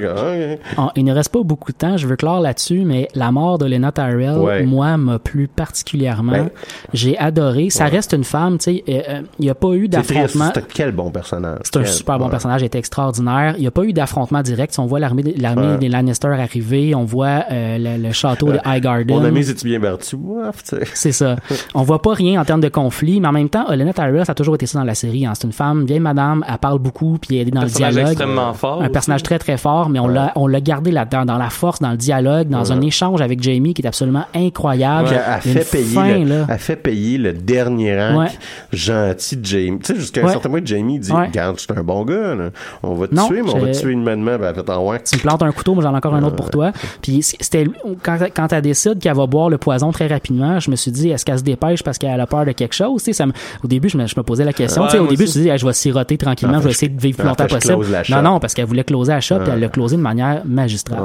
[0.95, 3.65] il ne reste pas beaucoup de temps, je veux clore là-dessus, mais la mort de
[3.65, 4.63] Lena Tyrell, Ouais.
[4.63, 6.31] moi, m'a plu particulièrement.
[6.31, 6.49] Ben,
[6.93, 7.69] J'ai adoré.
[7.69, 7.91] Ça ouais.
[7.91, 8.83] reste une femme, tu sais.
[8.89, 10.51] euh, euh, Il n'y a pas eu C'est d'affrontement.
[10.53, 11.59] C'était quel bon personnage.
[11.63, 12.31] C'est un Quel- super bon ouais.
[12.31, 13.53] personnage, il était extraordinaire.
[13.57, 14.75] Il n'y a pas eu d'affrontement direct.
[14.79, 15.89] On voit l'armée des- Ouais.
[15.89, 19.15] Lannister arriver, on voit euh, le, le château de Highgarden.
[19.17, 20.15] Mon ami, c'est-tu bien battu?
[20.15, 20.81] Ouf, tu sais.
[20.93, 21.35] C'est ça.
[21.73, 24.31] On voit pas rien en termes de conflit, mais en même temps, Olenna Tyrell, ça
[24.31, 25.25] a toujours été ça dans la série.
[25.25, 25.33] hein.
[25.35, 28.11] C'est une femme, vieille madame, elle parle beaucoup, puis elle est dans le personnage dialogue.
[28.11, 28.79] extrêmement fort.
[28.79, 28.89] Un aussi.
[28.91, 30.13] personnage très très fort, mais on Ouais.
[30.13, 33.41] l'a on l'a gardé là-dedans, dans la force, dans le dialogue, dans un échange avec
[33.43, 35.09] Jamie qui est absolument incroyable.
[35.09, 36.45] Puis elle, fait payer fin, le, là.
[36.49, 38.27] elle fait payer le dernier rang Ouais.
[38.71, 39.79] gentil de Jamie.
[39.79, 40.31] Tu sais, jusqu'à un Ouais.
[40.31, 41.27] certain point, Jamie dit Ouais.
[41.27, 42.49] Regarde, je suis un bon gars, là.
[42.83, 44.37] on va te Non, tuer, mais on va te tuer humainement.
[44.37, 45.01] Ben, elle fait en ouais.
[45.03, 46.71] tu me plantes un couteau, mais j'en ai encore un autre pour toi.
[47.01, 47.65] Puis c'était
[48.03, 51.09] quand, quand elle décide qu'elle va boire le poison très rapidement, je me suis dit
[51.09, 53.32] est-ce qu'elle se dépêche parce qu'elle a peur de quelque chose ça me-
[53.63, 54.84] Au début, je me, je me posais la question.
[54.84, 55.34] Ouais, au début, aussi.
[55.34, 57.47] je me suis dit je vais siroter tranquillement, je vais essayer de vivre plus longtemps
[57.47, 57.86] possible.
[58.09, 59.51] Non, non, parce qu'elle voulait closer la shop, Ah.
[59.53, 60.99] elle l'a closé de manière magistrale.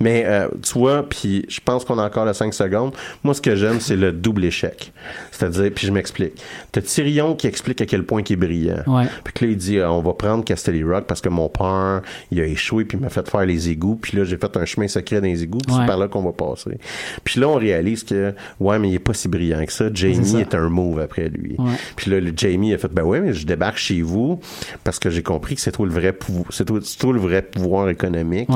[0.00, 2.92] Mais euh, tu vois, puis je pense qu'on a encore les 5 secondes.
[3.22, 4.92] Moi, ce que j'aime, c'est le double échec.
[5.30, 6.34] C'est-à-dire, puis je m'explique.
[6.72, 8.82] T'as Tyrion qui explique à quel point il est brillant.
[8.86, 9.04] Ouais.
[9.24, 12.02] Puis que là, il dit, euh, on va prendre Castelli Rock parce que mon père,
[12.30, 13.96] il a échoué puis il m'a fait faire les égouts.
[13.96, 15.58] Puis là, j'ai fait un chemin secret dans les égouts.
[15.58, 15.80] Puis Ouais.
[15.82, 16.78] c'est par là qu'on va passer.
[17.24, 19.86] Puis là, on réalise que, ouais, mais il est pas si brillant que ça.
[19.92, 20.40] Jamie ça.
[20.40, 21.56] est un move après lui.
[21.58, 21.72] Ouais.
[21.96, 24.40] Puis là, le Jamie a fait, ben ouais, mais je débarque chez vous
[24.84, 28.48] parce que j'ai compris que c'est toi le vrai pouvoir, c'est le vrai pouvoir économique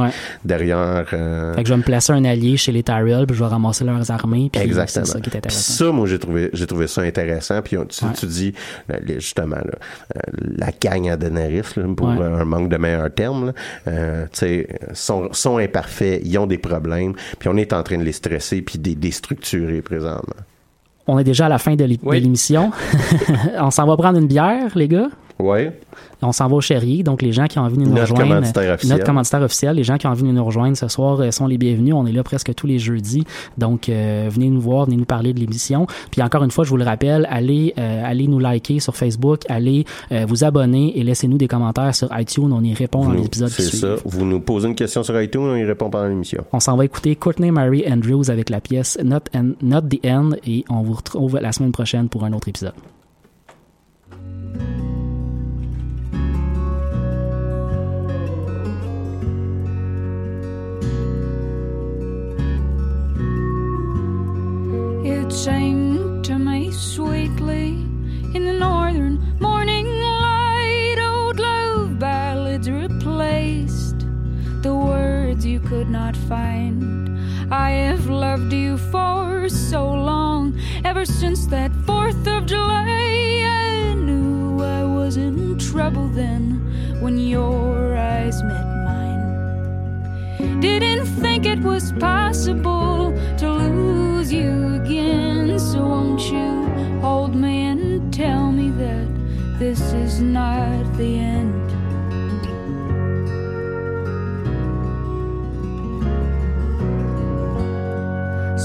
[0.44, 1.06] derrière.
[1.18, 3.48] Euh, Fait que je vais me placer un allié chez les Tyrell, puis je vais
[3.50, 5.04] ramasser leurs armées, puis Exactement.
[5.04, 5.84] c'est ça qui est Puis intéressant.
[5.86, 7.60] ça, moi, j'ai trouvé, j'ai trouvé ça intéressant.
[7.62, 8.10] Puis on- tu, Ouais.
[8.18, 8.52] tu dis,
[8.92, 9.64] euh, justement, là,
[10.16, 10.20] euh,
[10.56, 12.24] la gagne à Daenerys, là, pour Ouais.
[12.24, 13.52] un manque de meilleurs termes,
[13.86, 17.98] euh, tu sais, sont, sont imparfaits, ils ont des problèmes, puis on est en train
[17.98, 20.34] de les stresser puis de les déstructurer présentement.
[21.06, 22.20] On est déjà à la fin de l'é- de Oui.
[22.20, 22.70] l'émission.
[23.58, 25.08] on s'en va prendre une bière, les gars?
[25.38, 25.72] Ouais.
[26.20, 28.22] On s'en va au Cherry, donc les gens qui ont envie de nous Notre rejoindre.
[28.34, 28.92] commanditaire officiel.
[28.96, 29.76] Notre commanditaire officiel.
[29.76, 31.94] Les gens qui ont envie de nous rejoindre ce soir euh, sont les bienvenus.
[31.94, 33.24] On est là presque tous les jeudis.
[33.56, 35.86] Donc, euh, venez nous voir, venez nous parler de l'émission.
[36.10, 39.42] Puis encore une fois, je vous le rappelle, allez, euh, allez nous liker sur Facebook,
[39.48, 42.52] allez euh, vous abonner et laissez-nous des commentaires sur iTunes.
[42.52, 43.78] On y répond dans l'épisode qui C'est suit.
[43.78, 43.94] ça.
[44.04, 46.42] Vous nous posez une question sur iTunes, on y répond pendant l'émission.
[46.52, 50.30] On s'en va écouter Courtney Mary Andrews avec la pièce Not, End- Not the End
[50.46, 52.72] et on vous retrouve la semaine prochaine pour un autre épisode.
[76.28, 77.08] Find.
[77.50, 83.44] I have loved you for so long, ever since that 4th of July.
[83.44, 86.42] I knew I was in trouble then
[87.00, 90.60] when your eyes met mine.
[90.60, 95.58] Didn't think it was possible to lose you again.
[95.58, 96.50] So won't you
[97.00, 99.08] hold me and tell me that
[99.58, 101.57] this is not the end?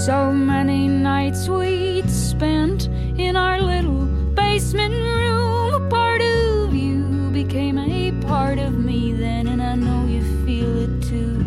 [0.05, 2.87] So many nights we'd spent
[3.17, 5.75] in our little basement room.
[5.75, 10.77] A part of you became a part of me then, and I know you feel
[10.79, 11.45] it too.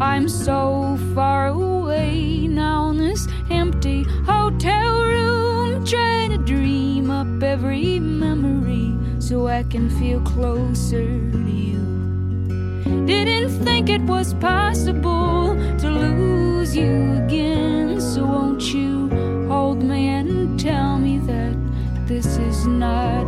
[0.00, 7.98] I'm so far away now in this empty hotel room, trying to dream up every
[7.98, 11.80] memory so I can feel closer to you.
[13.06, 16.29] Didn't think it was possible to lose
[16.74, 18.00] you again.
[18.00, 19.08] So won't you
[19.48, 21.56] hold me and tell me that
[22.06, 23.19] this is not.